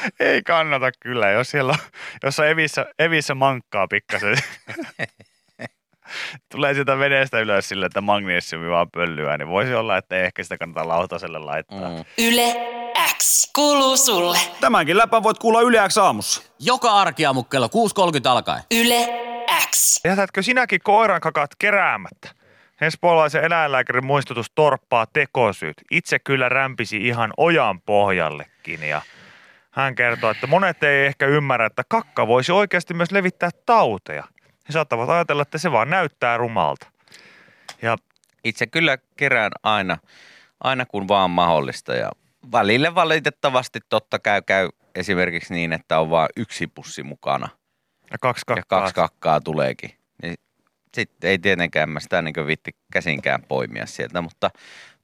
ei 0.20 0.42
kannata 0.42 0.90
kyllä, 1.00 1.30
jos 1.30 1.50
siellä 1.50 1.72
on, 1.72 1.78
jos 2.22 2.38
on 2.38 2.48
evissä, 2.48 2.86
evissä 2.98 3.34
mankkaa 3.34 3.88
pikkasen. 3.88 4.36
Tulee 6.52 6.74
sieltä 6.74 6.98
vedestä 6.98 7.40
ylös 7.40 7.68
sille, 7.68 7.86
että 7.86 8.00
magnesiumi 8.00 8.70
vaan 8.70 8.90
pöllyää, 8.90 9.36
niin 9.38 9.48
voisi 9.48 9.74
olla, 9.74 9.96
että 9.96 10.16
ei 10.16 10.24
ehkä 10.24 10.42
sitä 10.42 10.58
kannata 10.58 10.88
lautaselle 10.88 11.38
laittaa. 11.38 11.88
Mm. 11.88 12.04
Yle 12.18 12.54
X 13.18 13.50
kuuluu 13.54 13.96
sulle. 13.96 14.38
Tämänkin 14.60 14.98
läpän 14.98 15.22
voit 15.22 15.38
kuulla 15.38 15.60
Yle 15.60 15.88
X 15.88 15.98
aamussa. 15.98 16.42
Joka 16.58 16.90
arkiaamu 16.90 17.42
kello 17.42 17.66
6.30 17.66 17.72
alkaen. 18.28 18.62
Yle 18.70 19.08
X. 19.70 20.00
Jätätkö 20.04 20.42
sinäkin 20.42 20.80
koiran 20.84 21.20
kakat 21.20 21.50
keräämättä? 21.58 22.30
Espoolaisen 22.80 23.44
eläinlääkärin 23.44 24.06
muistutus 24.06 24.46
torppaa 24.54 25.06
tekosyyt. 25.12 25.76
Itse 25.90 26.18
kyllä 26.18 26.48
rämpisi 26.48 26.96
ihan 26.96 27.32
ojan 27.36 27.80
pohjallekin 27.80 28.82
ja 28.82 29.02
hän 29.72 29.94
kertoo, 29.94 30.30
että 30.30 30.46
monet 30.46 30.82
ei 30.82 31.06
ehkä 31.06 31.26
ymmärrä, 31.26 31.66
että 31.66 31.82
kakka 31.88 32.26
voisi 32.26 32.52
oikeasti 32.52 32.94
myös 32.94 33.12
levittää 33.12 33.50
tauteja. 33.66 34.24
He 34.68 34.72
saattavat 34.72 35.10
ajatella, 35.10 35.42
että 35.42 35.58
se 35.58 35.72
vaan 35.72 35.90
näyttää 35.90 36.36
rumalta. 36.36 36.86
Ja 37.82 37.96
Itse 38.44 38.66
kyllä 38.66 38.98
kerään 39.16 39.52
aina, 39.62 39.98
aina 40.60 40.86
kun 40.86 41.08
vaan 41.08 41.30
mahdollista 41.30 41.94
ja 41.94 42.10
välillä 42.52 42.94
valitettavasti 42.94 43.80
totta 43.88 44.18
käy, 44.18 44.42
käy 44.42 44.68
esimerkiksi 44.94 45.54
niin, 45.54 45.72
että 45.72 45.98
on 45.98 46.10
vain 46.10 46.28
yksi 46.36 46.66
pussi 46.66 47.02
mukana 47.02 47.48
ja 48.10 48.18
kaksi 48.18 48.44
ja 48.48 48.54
kakkaa. 48.54 48.80
kaksi 48.80 48.94
kakkaa 48.94 49.40
tuleekin. 49.40 49.90
Niin 50.22 50.34
sitten 50.94 51.30
ei 51.30 51.38
tietenkään 51.38 51.90
mä 51.90 52.00
sitä 52.00 52.22
niin 52.22 52.46
vitti 52.46 52.76
käsinkään 52.92 53.42
poimia 53.48 53.86
sieltä, 53.86 54.20
mutta 54.20 54.50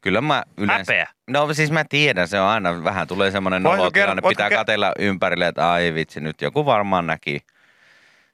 kyllä 0.00 0.20
mä 0.20 0.42
yleensä... 0.56 0.92
Häpeä. 0.92 1.06
No 1.30 1.54
siis 1.54 1.70
mä 1.70 1.84
tiedän, 1.88 2.28
se 2.28 2.40
on 2.40 2.48
aina 2.48 2.84
vähän 2.84 3.08
tulee 3.08 3.30
semmoinen 3.30 3.62
voitko 3.62 3.90
pitää 4.28 4.48
ker- 4.48 4.54
katella 4.54 4.92
ympärille, 4.98 5.46
että 5.46 5.72
ai 5.72 5.94
vitsi, 5.94 6.20
nyt 6.20 6.42
joku 6.42 6.66
varmaan 6.66 7.06
näki. 7.06 7.40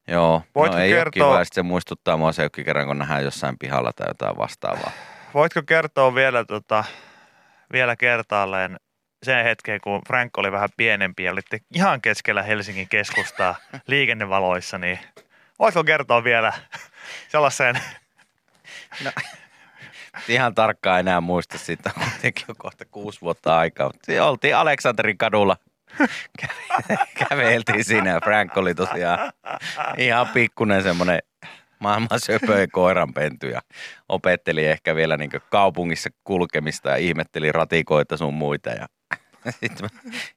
Joo, 0.09 0.43
Voitko 0.55 0.77
no 0.77 0.83
ei 0.83 0.91
kertoa- 0.93 1.27
ole 1.27 1.35
kiva, 1.37 1.45
se 1.53 1.63
muistuttaa 1.63 2.17
mua 2.17 2.33
se 2.33 2.49
kerran, 2.65 2.87
kun 2.87 2.99
nähdään 2.99 3.25
jossain 3.25 3.59
pihalla 3.59 3.93
tai 3.93 4.07
jotain 4.11 4.37
vastaavaa. 4.39 4.91
Voitko 5.35 5.63
kertoa 5.63 6.15
vielä, 6.15 6.45
tota, 6.45 6.85
vielä 7.73 7.97
kertaalleen 7.97 8.77
sen 9.23 9.45
hetken, 9.45 9.81
kun 9.81 10.01
Frank 10.07 10.39
oli 10.39 10.53
vähän 10.53 10.69
pienempi 10.77 11.25
ja 11.25 11.33
olitte 11.33 11.59
ihan 11.75 12.01
keskellä 12.01 12.43
Helsingin 12.43 12.89
keskustaa 12.89 13.55
liikennevaloissa, 13.87 14.79
niin 14.79 14.99
voitko 15.59 15.85
kertoa 15.85 16.25
vielä 16.25 16.53
sellaisen, 17.29 17.81
Ihan 20.29 20.55
tarkkaan 20.55 21.01
enää 21.01 21.21
muista 21.21 21.59
siitä, 21.59 21.91
on 21.99 22.05
kuitenkin 22.11 22.45
jo 22.49 22.55
kohta 22.59 22.85
kuusi 22.91 23.21
vuotta 23.21 23.59
aikaa. 23.59 23.87
Mutta 23.87 24.27
oltiin 24.27 24.57
Aleksanterin 24.57 25.19
kadulla. 25.19 25.57
Käve- 26.43 26.97
Käveltiin 27.29 27.85
siinä 27.85 28.21
Frank 28.25 28.57
oli 28.57 28.75
tosiaan 28.75 29.33
ihan 29.99 30.29
pikkunen 30.29 30.83
semmoinen 30.83 31.19
maailman 31.79 32.21
söpöin 32.21 32.71
koiranpentu 32.71 33.47
ja 33.47 33.61
opetteli 34.09 34.67
ehkä 34.67 34.95
vielä 34.95 35.17
niin 35.17 35.31
kaupungissa 35.51 36.11
kulkemista 36.25 36.89
ja 36.91 36.97
ihmetteli 36.97 37.53
ratikoita 37.53 38.17
sun 38.17 38.35
muita. 38.35 38.71
Ja 38.71 38.87
sitten 39.61 39.91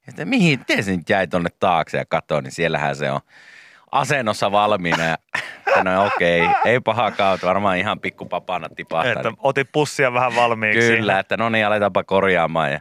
että 0.08 0.24
mihin, 0.24 0.58
miten 0.58 0.84
se 0.84 0.96
nyt 0.96 1.08
jäi 1.08 1.26
tonne 1.26 1.50
taakse 1.60 1.98
ja 1.98 2.04
katsoin, 2.08 2.44
niin 2.44 2.52
siellähän 2.52 2.96
se 2.96 3.10
on 3.10 3.20
asennossa 3.92 4.52
valmiina. 4.52 5.16
No 5.84 6.06
okei, 6.06 6.48
ei 6.64 6.80
paha 6.80 7.10
kautta, 7.10 7.46
varmaan 7.46 7.78
ihan 7.78 8.00
pikkupapana 8.00 8.68
tipahtaa. 8.68 9.12
että 9.12 9.32
otit 9.38 9.68
pussia 9.72 10.12
vähän 10.12 10.34
valmiiksi? 10.34 10.96
Kyllä, 10.96 11.18
että 11.18 11.36
no 11.36 11.48
niin, 11.48 11.66
aletaanpa 11.66 12.04
korjaamaan. 12.04 12.72
Ja... 12.72 12.80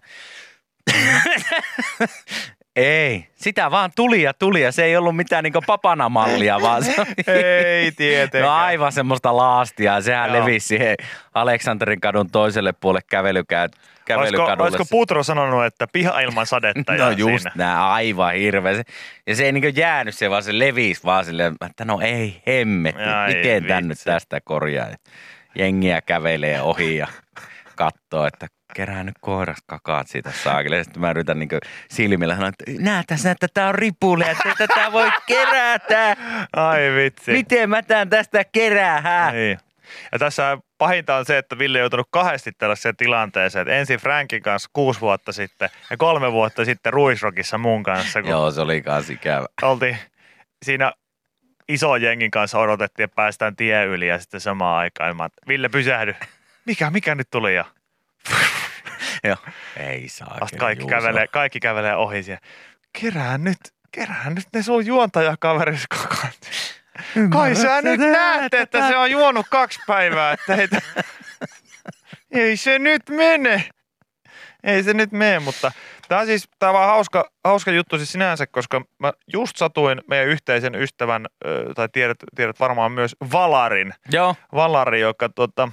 ei, 2.77 3.27
sitä 3.35 3.71
vaan 3.71 3.91
tuli 3.95 4.21
ja 4.21 4.33
tuli 4.33 4.61
ja 4.61 4.71
se 4.71 4.83
ei 4.83 4.97
ollut 4.97 5.15
mitään 5.15 5.43
niin 5.43 5.53
papanamallia, 5.67 6.61
vaan 6.61 6.83
se 6.83 6.95
Ei 7.27 7.91
tietenkään. 7.91 8.43
no 8.43 8.51
aivan 8.51 8.91
semmoista 8.91 9.37
laastia. 9.37 10.01
Sehän 10.01 10.29
Joo. 10.33 10.39
levisi 10.45 10.67
siihen 10.67 10.95
Aleksanterin 11.33 12.01
kadun 12.01 12.29
toiselle 12.31 12.73
puolelle 12.73 13.01
kävelykää, 13.09 13.61
Olisiko, 13.63 14.03
kävelykadulle. 14.05 14.63
olisiko 14.63 14.85
Putro 14.89 15.23
sanonut, 15.23 15.65
että 15.65 15.87
piha 15.93 16.19
ilman 16.19 16.45
sadetta 16.45 16.93
No 16.93 17.11
just 17.11 17.41
siinä. 17.43 17.51
nää, 17.55 17.91
aivan 17.91 18.33
hirveä. 18.33 18.73
Se- 18.75 18.83
Ja 19.27 19.35
se 19.35 19.45
ei 19.45 19.51
niin 19.51 19.75
jäänyt 19.77 20.15
se, 20.15 20.29
vaan 20.29 20.43
se 20.43 20.59
levisi 20.59 21.03
vaan 21.03 21.25
silleen, 21.25 21.55
että 21.69 21.85
no 21.85 21.99
ei 22.01 22.41
hemmetti, 22.47 23.03
Ai 23.03 23.33
miten 23.35 23.65
tän 23.65 23.83
nyt 23.83 23.89
vitsi. 23.89 24.05
tästä 24.05 24.39
korjaa. 24.43 24.87
Ja 24.89 24.95
Jengiä 25.55 26.01
kävelee 26.01 26.61
ohi 26.61 26.97
ja 26.97 27.07
katsoo, 27.75 28.25
että 28.27 28.47
kerää 28.75 29.03
nyt 29.03 29.15
koiras 29.21 29.57
kakaat 29.65 30.07
siitä 30.07 30.31
saakille. 30.43 30.83
Sitten 30.83 31.01
mä 31.01 31.11
yritän 31.11 31.39
niin 31.39 31.49
silmillä 31.89 32.35
sanoa, 32.35 32.49
että 32.49 32.63
nää 32.79 33.03
tässä, 33.07 33.31
että 33.31 33.47
tää 33.53 33.67
on 33.67 33.75
ripuli, 33.75 34.29
että 34.29 34.53
tätä 34.57 34.91
voi 34.91 35.11
kerätä. 35.27 36.17
Ai 36.55 36.79
vitsi. 36.95 37.31
Miten 37.31 37.69
mä 37.69 37.81
tän 37.81 38.09
tästä 38.09 38.43
kerää, 38.51 39.01
hä? 39.01 39.31
Niin. 39.31 39.57
Ja 40.11 40.19
tässä 40.19 40.57
pahinta 40.77 41.15
on 41.15 41.25
se, 41.25 41.37
että 41.37 41.57
Ville 41.57 41.77
on 41.77 41.81
joutunut 41.81 42.07
kahdesti 42.11 42.51
tällaiseen 42.57 42.95
tilanteeseen, 42.95 43.61
että 43.61 43.73
ensin 43.75 43.99
Frankin 43.99 44.41
kanssa 44.41 44.69
kuusi 44.73 45.01
vuotta 45.01 45.31
sitten 45.31 45.69
ja 45.89 45.97
kolme 45.97 46.31
vuotta 46.31 46.65
sitten 46.65 46.93
Ruisrokissa 46.93 47.57
mun 47.57 47.83
kanssa, 47.83 48.21
kun 48.21 48.31
Joo, 48.31 48.51
se 48.51 48.61
oli 48.61 48.81
kans 48.81 49.09
ikävä. 49.09 49.45
oltiin 49.61 49.97
siinä 50.65 50.91
iso 51.69 51.95
jengin 51.95 52.31
kanssa 52.31 52.59
odotettiin, 52.59 53.03
että 53.03 53.15
päästään 53.15 53.55
tie 53.55 53.85
yli 53.85 54.07
ja 54.07 54.19
sitten 54.19 54.39
samaan 54.39 54.77
aikaan. 54.77 55.17
Mä, 55.17 55.29
Ville 55.47 55.69
pysähdy. 55.69 56.15
Mikä, 56.65 56.89
mikä 56.89 57.15
nyt 57.15 57.27
tuli? 57.31 57.55
Ja 57.55 57.65
Joo. 59.23 59.37
Ei 59.77 60.09
saa. 60.09 60.37
Vasta 60.41 60.57
kaikki 60.57 60.85
kävelee, 60.85 61.27
kaikki 61.27 61.59
kävelee 61.59 61.95
ohi 61.95 62.23
siellä. 62.23 62.41
Kerää 63.01 63.37
nyt, 63.37 63.57
kerää 63.91 64.29
nyt 64.29 64.45
ne 64.53 64.63
sun 64.63 64.85
juontajakaveris 64.85 65.87
koko 65.87 66.15
ajan. 66.23 67.29
Kai 67.29 67.55
sä 67.55 67.81
nyt 67.81 67.99
näet, 67.99 68.53
että 68.53 68.87
se 68.87 68.97
on 68.97 69.11
juonut 69.11 69.45
kaksi 69.49 69.79
päivää, 69.87 70.33
että 70.33 70.55
ei, 70.55 70.67
ei 72.31 72.57
se 72.57 72.79
nyt 72.79 73.01
mene. 73.09 73.69
Ei 74.63 74.83
se 74.83 74.93
nyt 74.93 75.11
mene, 75.11 75.39
mutta 75.39 75.71
tämä 76.07 76.21
on 76.21 76.27
siis 76.27 76.49
tää 76.59 76.69
on 76.69 76.73
vaan 76.73 76.89
hauska, 76.89 77.31
hauska 77.43 77.71
juttu 77.71 77.97
siis 77.97 78.11
sinänsä, 78.11 78.47
koska 78.47 78.81
mä 78.99 79.13
just 79.33 79.57
satuin 79.57 80.01
meidän 80.07 80.27
yhteisen 80.27 80.75
ystävän, 80.75 81.25
tai 81.75 81.89
tiedät, 81.91 82.17
tiedät 82.35 82.59
varmaan 82.59 82.91
myös 82.91 83.15
Valarin, 83.31 83.93
Joo. 84.11 84.35
Valari, 84.53 84.99
joka, 84.99 85.29
tota, 85.29 85.69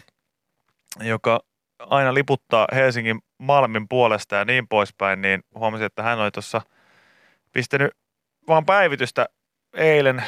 joka 1.00 1.40
aina 1.78 2.14
liputtaa 2.14 2.66
Helsingin 2.74 3.18
Malmin 3.44 3.88
puolesta 3.88 4.36
ja 4.36 4.44
niin 4.44 4.68
poispäin, 4.68 5.22
niin 5.22 5.42
huomasin, 5.54 5.86
että 5.86 6.02
hän 6.02 6.18
oli 6.18 6.30
tuossa 6.30 6.60
pistänyt 7.52 7.90
vaan 8.48 8.66
päivitystä 8.66 9.26
eilen, 9.74 10.24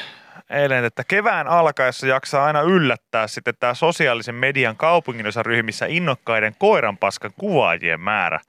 eilen, 0.50 0.84
että 0.84 1.04
kevään 1.08 1.48
alkaessa 1.48 2.06
jaksaa 2.06 2.44
aina 2.44 2.60
yllättää 2.60 3.26
sitten 3.26 3.54
tämä 3.60 3.74
sosiaalisen 3.74 4.34
median 4.34 4.76
kaupunginosaryhmissä 4.76 5.86
innokkaiden 5.88 6.54
koiranpaskan 6.58 7.32
kuvaajien 7.38 8.00
määrä. 8.00 8.40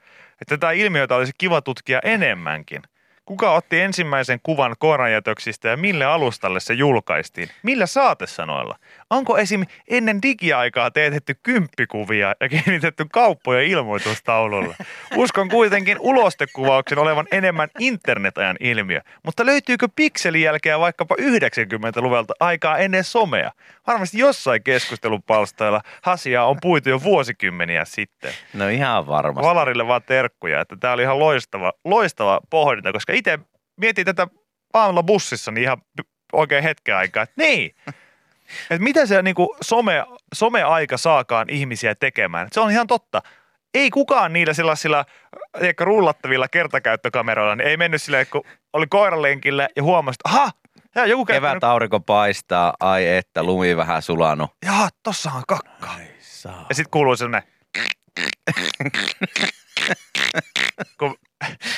Että 0.41 0.57
tätä 0.57 0.71
ilmiötä 0.71 1.15
olisi 1.15 1.31
kiva 1.37 1.61
tutkia 1.61 1.99
enemmänkin. 2.03 2.81
Kuka 3.25 3.51
otti 3.51 3.79
ensimmäisen 3.79 4.39
kuvan 4.43 4.75
koiranjätöksistä 4.79 5.69
ja 5.69 5.77
mille 5.77 6.05
alustalle 6.05 6.59
se 6.59 6.73
julkaistiin? 6.73 7.49
Millä 7.63 7.85
saatesanoilla? 7.85 8.75
Onko 9.09 9.37
esim. 9.37 9.65
ennen 9.89 10.21
digiaikaa 10.21 10.91
teetetty 10.91 11.35
kymppikuvia 11.43 12.33
ja 12.41 12.49
kiinnitetty 12.49 13.05
kauppoja 13.13 13.61
ilmoitustaululla? 13.61 14.75
Uskon 15.15 15.49
kuitenkin 15.49 15.97
ulostekuvauksen 15.99 16.97
olevan 16.97 17.27
enemmän 17.31 17.69
internetajan 17.79 18.57
ilmiö, 18.59 19.01
mutta 19.25 19.45
löytyykö 19.45 19.87
pikselijälkeä 19.95 20.79
vaikkapa 20.79 21.15
90-luvulta 21.21 22.33
aikaa 22.39 22.77
ennen 22.77 23.03
somea? 23.03 23.51
Varmasti 23.87 24.19
jossain 24.19 24.63
keskustelupalstoilla 24.63 25.81
asiaa 26.05 26.47
on 26.47 26.57
puitu 26.61 26.89
jo 26.89 27.03
vuosikymmeniä 27.03 27.85
sitten. 27.85 28.33
No 28.53 28.67
ihan 28.67 29.07
varmasti. 29.07 29.47
Valarille 29.47 29.87
vaan 29.87 30.03
terkkuja, 30.05 30.61
että 30.61 30.75
tämä 30.79 30.93
oli 30.93 31.01
ihan 31.01 31.19
loistava, 31.19 31.73
loistava 31.85 32.39
pohdinta, 32.49 32.93
koska 32.93 33.13
itse 33.13 33.39
mietin 33.77 34.05
tätä 34.05 34.27
aamulla 34.73 35.03
bussissa 35.03 35.51
niin 35.51 35.63
ihan 35.63 35.77
oikein 36.33 36.63
hetken 36.63 36.95
aikaa, 36.95 37.23
että 37.23 37.35
niin, 37.37 37.75
että 38.69 38.83
mitä 38.83 39.05
se 39.05 39.21
niinku 39.21 39.55
some, 39.61 40.05
some-aika 40.35 40.97
saakaan 40.97 41.49
ihmisiä 41.49 41.95
tekemään. 41.95 42.47
Se 42.51 42.59
on 42.59 42.71
ihan 42.71 42.87
totta. 42.87 43.21
Ei 43.73 43.89
kukaan 43.89 44.33
niillä 44.33 44.53
sellaisilla 44.53 45.05
ehkä 45.59 45.85
rullattavilla 45.85 46.47
kertakäyttökameroilla, 46.47 47.55
niin 47.55 47.67
ei 47.67 47.77
mennyt 47.77 48.01
silleen, 48.01 48.25
kun 48.31 48.43
oli 48.73 48.87
koiralenkillä 48.87 49.67
ja 49.75 49.83
huomasi, 49.83 50.17
että 50.25 50.37
aha, 50.37 50.51
ja 50.95 51.05
joku 51.05 51.25
käyttänyt, 51.25 51.51
Kevät 51.61 51.63
aurinko 51.63 51.99
paistaa, 51.99 52.73
ai 52.79 53.07
että, 53.07 53.43
lumi 53.43 53.77
vähän 53.77 54.01
sulanut. 54.01 54.51
jaa, 54.65 54.89
tossa 55.03 55.31
on 55.35 55.43
kakka. 55.47 55.87
Saa. 56.19 56.65
Ja 56.69 56.75
sitten 56.75 56.91
kuuluu 56.91 57.15
sellainen, 57.15 57.49
kun 60.99 61.15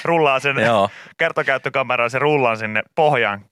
rullaa 0.03 0.39
sen 0.39 0.57
Joo. 0.57 0.89
kertokäyttökameraan, 1.17 2.09
se 2.09 2.19
rullaa 2.19 2.55
sinne 2.55 2.83
pohjaan. 2.95 3.45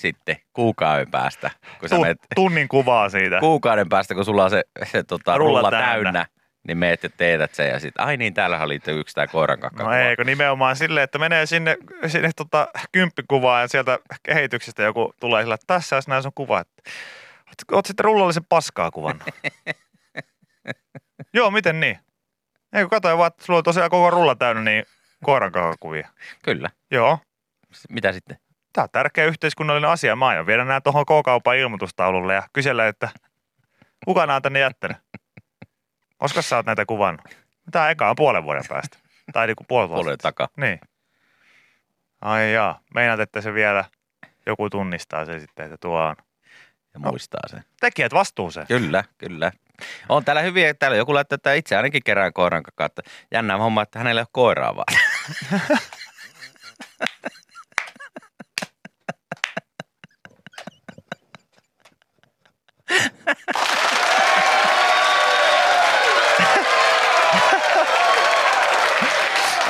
Sitten 0.00 0.36
kuukauden 0.52 1.10
päästä, 1.10 1.50
kun 1.80 1.88
sä 1.88 1.94
tu- 1.96 2.02
meet, 2.02 2.18
tunnin 2.34 2.68
kuvaa 2.68 3.08
siitä. 3.08 3.40
kuukauden 3.40 3.88
päästä, 3.88 4.14
kun 4.14 4.24
sulla 4.24 4.44
on 4.44 4.50
se, 4.50 4.62
se 4.84 5.02
tota, 5.02 5.38
Rulla 5.38 5.58
rulla, 5.58 5.70
täynnä. 5.70 6.12
täynnä. 6.12 6.26
niin 6.68 6.78
meet 6.78 7.02
ja 7.02 7.10
teetät 7.16 7.54
sen 7.54 7.68
ja 7.68 7.80
sitten, 7.80 8.06
ai 8.06 8.16
niin, 8.16 8.34
täällä 8.34 8.62
oli 8.62 8.80
yksi 8.86 9.14
tää 9.14 9.26
koiran 9.26 9.60
kakka. 9.60 9.82
No 9.84 9.92
ei, 9.92 10.16
kun 10.16 10.26
nimenomaan 10.26 10.76
silleen, 10.76 11.04
että 11.04 11.18
menee 11.18 11.46
sinne, 11.46 11.76
sinne 12.06 12.30
tota, 12.36 12.68
kymppikuvaan 12.92 13.62
ja 13.62 13.68
sieltä 13.68 13.98
kehityksestä 14.22 14.82
joku 14.82 15.14
tulee 15.20 15.42
sillä, 15.42 15.54
että 15.54 15.66
tässä 15.74 15.96
jos 15.96 16.08
näin 16.08 16.22
sun 16.22 16.32
kuva. 16.34 16.60
Että, 16.60 16.82
oot, 17.48 17.54
oot 17.72 17.86
sitten 17.86 18.04
rullallisen 18.04 18.44
paskaa 18.48 18.90
kuvannut. 18.90 19.28
Joo, 21.34 21.50
miten 21.50 21.80
niin? 21.80 21.98
Ei 22.72 22.82
kun 22.82 22.90
katsoin 22.90 23.18
vaan, 23.18 23.28
että 23.28 23.44
sulla 23.44 23.56
on 23.58 23.64
tosiaan 23.64 23.90
koko 23.90 24.10
rulla 24.10 24.34
täynnä 24.34 24.62
niin 24.62 24.84
koiran 25.24 25.52
kuvia. 25.80 26.08
Kyllä. 26.42 26.70
Joo, 26.90 27.18
Mitä 27.90 28.12
sitten? 28.12 28.38
Tämä 28.72 28.82
on 28.82 28.88
tärkeä 28.92 29.24
yhteiskunnallinen 29.24 29.90
asia. 29.90 30.16
Mä 30.16 30.26
aion 30.26 30.46
viedä 30.46 30.64
nämä 30.64 30.80
tuohon 30.80 31.06
K-kaupan 31.06 31.56
ilmoitustaululle 31.56 32.34
ja 32.34 32.42
kysellä, 32.52 32.88
että 32.88 33.08
kuka 34.04 34.26
nämä 34.26 34.36
on 34.36 34.42
tänne 34.42 34.58
jättänyt? 34.58 34.96
Koska 36.18 36.42
sä 36.42 36.56
oot 36.56 36.66
näitä 36.66 36.86
kuvannut? 36.86 37.24
Tämä 37.70 37.90
eka 37.90 38.10
on 38.10 38.16
puolen 38.16 38.44
vuoden 38.44 38.64
päästä. 38.68 38.98
Tai 39.32 39.46
niinku 39.46 39.64
puoli 39.68 39.88
vuotta. 39.88 40.02
Puolen 40.02 40.18
takaa. 40.18 40.48
Niin. 40.56 40.80
Ai 42.20 42.52
jaa, 42.52 42.80
meinaat, 42.94 43.20
että 43.20 43.40
se 43.40 43.54
vielä 43.54 43.84
joku 44.46 44.70
tunnistaa 44.70 45.24
se 45.24 45.40
sitten, 45.40 45.64
että 45.64 45.76
tuo 45.76 46.00
on. 46.00 46.16
Ja 46.94 47.00
muistaa 47.00 47.40
sen. 47.46 47.64
Tekijät 47.80 48.12
vastuuseen. 48.12 48.66
Kyllä, 48.66 49.04
kyllä. 49.18 49.52
On 50.08 50.24
täällä 50.24 50.42
hyviä, 50.42 50.74
täällä 50.74 50.96
joku 50.96 51.14
laittaa, 51.14 51.34
että 51.34 51.54
itse 51.54 51.76
ainakin 51.76 52.02
kerään 52.04 52.32
koiran 52.32 52.62
kakaa, 52.62 52.86
että 52.86 53.02
jännää 53.32 53.56
homma, 53.56 53.82
että 53.82 53.98
hänellä 53.98 54.18
ei 54.18 54.22
ole 54.22 54.28
koiraa 54.32 54.76
vaan. 54.76 54.98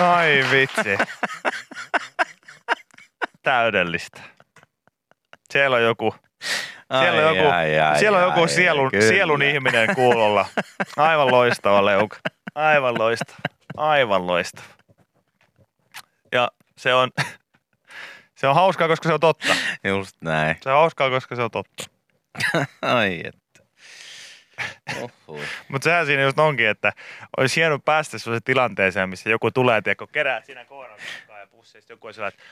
Ai 0.01 0.45
vitsi. 0.51 0.97
Täydellistä. 3.43 4.21
Siellä 5.53 5.77
on 5.77 5.83
joku, 5.83 6.15
siellä 6.99 7.29
on 7.29 7.37
joku, 7.37 7.49
ai, 7.51 7.81
ai, 7.81 7.99
siellä 7.99 8.19
on 8.19 8.25
joku 8.25 8.41
ai, 8.41 8.49
sielun, 8.49 8.91
kyllä. 8.91 9.09
sielun 9.09 9.43
ihminen 9.43 9.95
kuulolla. 9.95 10.47
Aivan 10.97 11.31
loistava 11.31 11.85
leuka. 11.85 12.17
Aivan 12.55 12.99
loistava. 12.99 13.39
Aivan 13.77 14.27
loistava. 14.27 14.67
Ja 16.33 16.49
se 16.79 16.95
on, 16.95 17.11
se 18.37 18.49
on 18.49 18.55
hauskaa, 18.55 18.89
koska 18.89 19.09
se 19.09 19.15
on 19.15 19.21
totta. 19.21 19.55
Just 19.85 20.17
näin. 20.21 20.57
Se 20.63 20.71
on 20.71 20.77
hauskaa, 20.77 21.11
koska 21.11 21.37
se 21.37 21.43
on 21.43 21.51
totta. 21.51 21.85
Ai 22.83 23.21
että. 23.25 23.40
Mutta 25.69 25.85
sehän 25.85 26.07
siinä 26.07 26.23
just 26.23 26.39
onkin, 26.39 26.69
että 26.69 26.93
olisi 27.37 27.61
hieno 27.61 27.79
päästä 27.79 28.19
sellaiseen 28.19 28.45
tilanteeseen, 28.45 29.09
missä 29.09 29.31
joku 29.31 29.51
tulee, 29.51 29.83
tiedätkö, 29.83 30.07
kerää 30.13 30.43
siinä 30.43 30.65
koiran 30.65 30.99
ja 31.41 31.47
pussista 31.47 31.93
joku 31.93 32.07
on 32.07 32.15
sellainen, 32.15 32.39
että 32.39 32.51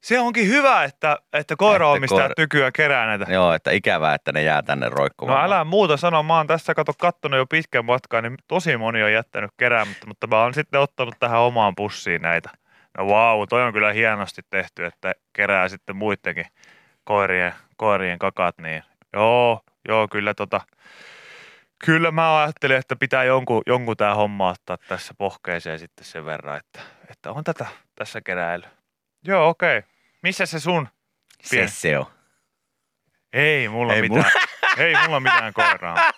se 0.00 0.20
onkin 0.20 0.48
hyvä, 0.48 0.84
että, 0.84 1.18
että 1.32 1.56
koiraomistajat 1.56 2.30
koira- 2.30 2.34
nykyään 2.42 2.72
kerää 2.72 3.06
näitä. 3.06 3.32
Joo, 3.32 3.52
että 3.52 3.70
ikävää, 3.70 4.14
että 4.14 4.32
ne 4.32 4.42
jää 4.42 4.62
tänne 4.62 4.88
No 4.88 4.94
roikkumaan. 4.96 5.44
älä 5.44 5.64
muuta 5.64 5.96
sano, 5.96 6.22
mä 6.22 6.36
oon 6.36 6.46
tässä 6.46 6.74
kato 6.74 6.92
kattonut 6.98 7.38
jo 7.38 7.46
pitkän 7.46 7.84
matkaa, 7.84 8.20
niin 8.22 8.36
tosi 8.48 8.76
moni 8.76 9.02
on 9.02 9.12
jättänyt 9.12 9.50
keräämättä, 9.56 10.06
mutta 10.06 10.26
mä 10.26 10.42
oon 10.42 10.54
sitten 10.54 10.80
ottanut 10.80 11.14
tähän 11.20 11.40
omaan 11.40 11.74
pussiin 11.76 12.22
näitä. 12.22 12.50
No 12.98 13.06
vau, 13.08 13.38
wow, 13.38 13.46
toi 13.48 13.62
on 13.62 13.72
kyllä 13.72 13.92
hienosti 13.92 14.42
tehty, 14.50 14.84
että 14.84 15.14
kerää 15.32 15.68
sitten 15.68 15.96
muidenkin 15.96 16.46
koirien, 17.04 17.54
koirien 17.76 18.18
kakat, 18.18 18.58
niin 18.58 18.82
joo, 19.12 19.60
joo, 19.88 20.08
kyllä 20.08 20.34
tota, 20.34 20.60
kyllä 21.84 22.10
mä 22.10 22.42
ajattelin, 22.42 22.76
että 22.76 22.96
pitää 22.96 23.24
jonkun, 23.24 23.62
jonkun 23.66 23.96
tää 23.96 24.14
homma 24.14 24.48
ottaa 24.48 24.78
tässä 24.88 25.14
pohkeeseen 25.18 25.78
sitten 25.78 26.04
sen 26.04 26.24
verran, 26.24 26.56
että, 26.56 26.80
että 27.10 27.32
on 27.32 27.44
tätä 27.44 27.66
tässä 27.94 28.20
keräily. 28.20 28.64
Joo, 29.24 29.48
okei. 29.48 29.78
Okay. 29.78 29.90
Missä 30.22 30.46
se 30.46 30.60
sun? 30.60 30.88
se, 31.42 31.56
Pien- 31.56 31.68
se 31.68 31.98
on. 31.98 32.06
Ei 33.32 33.68
mulla 33.68 33.94
Ei 33.94 34.02
mitään. 34.02 34.30
Ei 34.76 34.94
mulla 35.06 35.20
mitään 35.20 35.52
koiraa. 35.52 35.96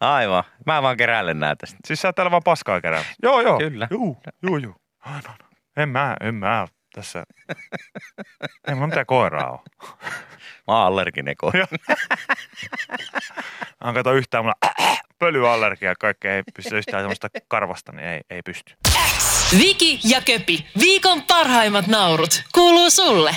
Aivan. 0.00 0.44
Mä 0.66 0.82
vaan 0.82 0.96
keräilen 0.96 1.40
näitä 1.40 1.56
tästä. 1.60 1.76
Siis 1.86 2.00
sä 2.00 2.12
täällä 2.12 2.30
vaan 2.30 2.42
paskaa 2.42 2.80
kerää. 2.80 3.04
Joo, 3.22 3.40
joo. 3.40 3.58
Kyllä. 3.58 3.88
Juu, 3.90 4.22
juu, 4.42 4.56
juu. 4.56 4.74
Ah, 5.00 5.22
no, 5.24 5.30
no. 5.42 5.48
En 5.76 5.88
mä, 5.88 6.16
en 6.20 6.34
mä 6.34 6.66
tässä. 6.94 7.24
Ei 8.68 8.74
mulla 8.74 8.86
mitään 8.86 9.06
koiraa 9.06 9.50
ole. 9.50 9.60
Mä 10.66 10.74
oon 10.74 10.86
allerginen 10.86 11.36
koira. 11.36 11.66
Mä 13.84 13.92
kato 13.92 14.12
yhtään 14.12 14.44
mulla 14.44 14.54
pölyallergia 15.18 15.88
ja 15.88 15.94
kaikkea 16.00 16.34
ei 16.34 16.42
pysty 16.54 16.78
yhtään 16.78 17.02
semmoista 17.02 17.28
karvasta, 17.48 17.92
niin 17.92 18.08
ei, 18.08 18.20
ei 18.30 18.42
pysty. 18.42 18.74
Viki 19.58 20.00
ja 20.04 20.20
Köpi, 20.20 20.66
viikon 20.80 21.22
parhaimmat 21.22 21.86
naurut, 21.86 22.42
kuuluu 22.54 22.90
sulle. 22.90 23.36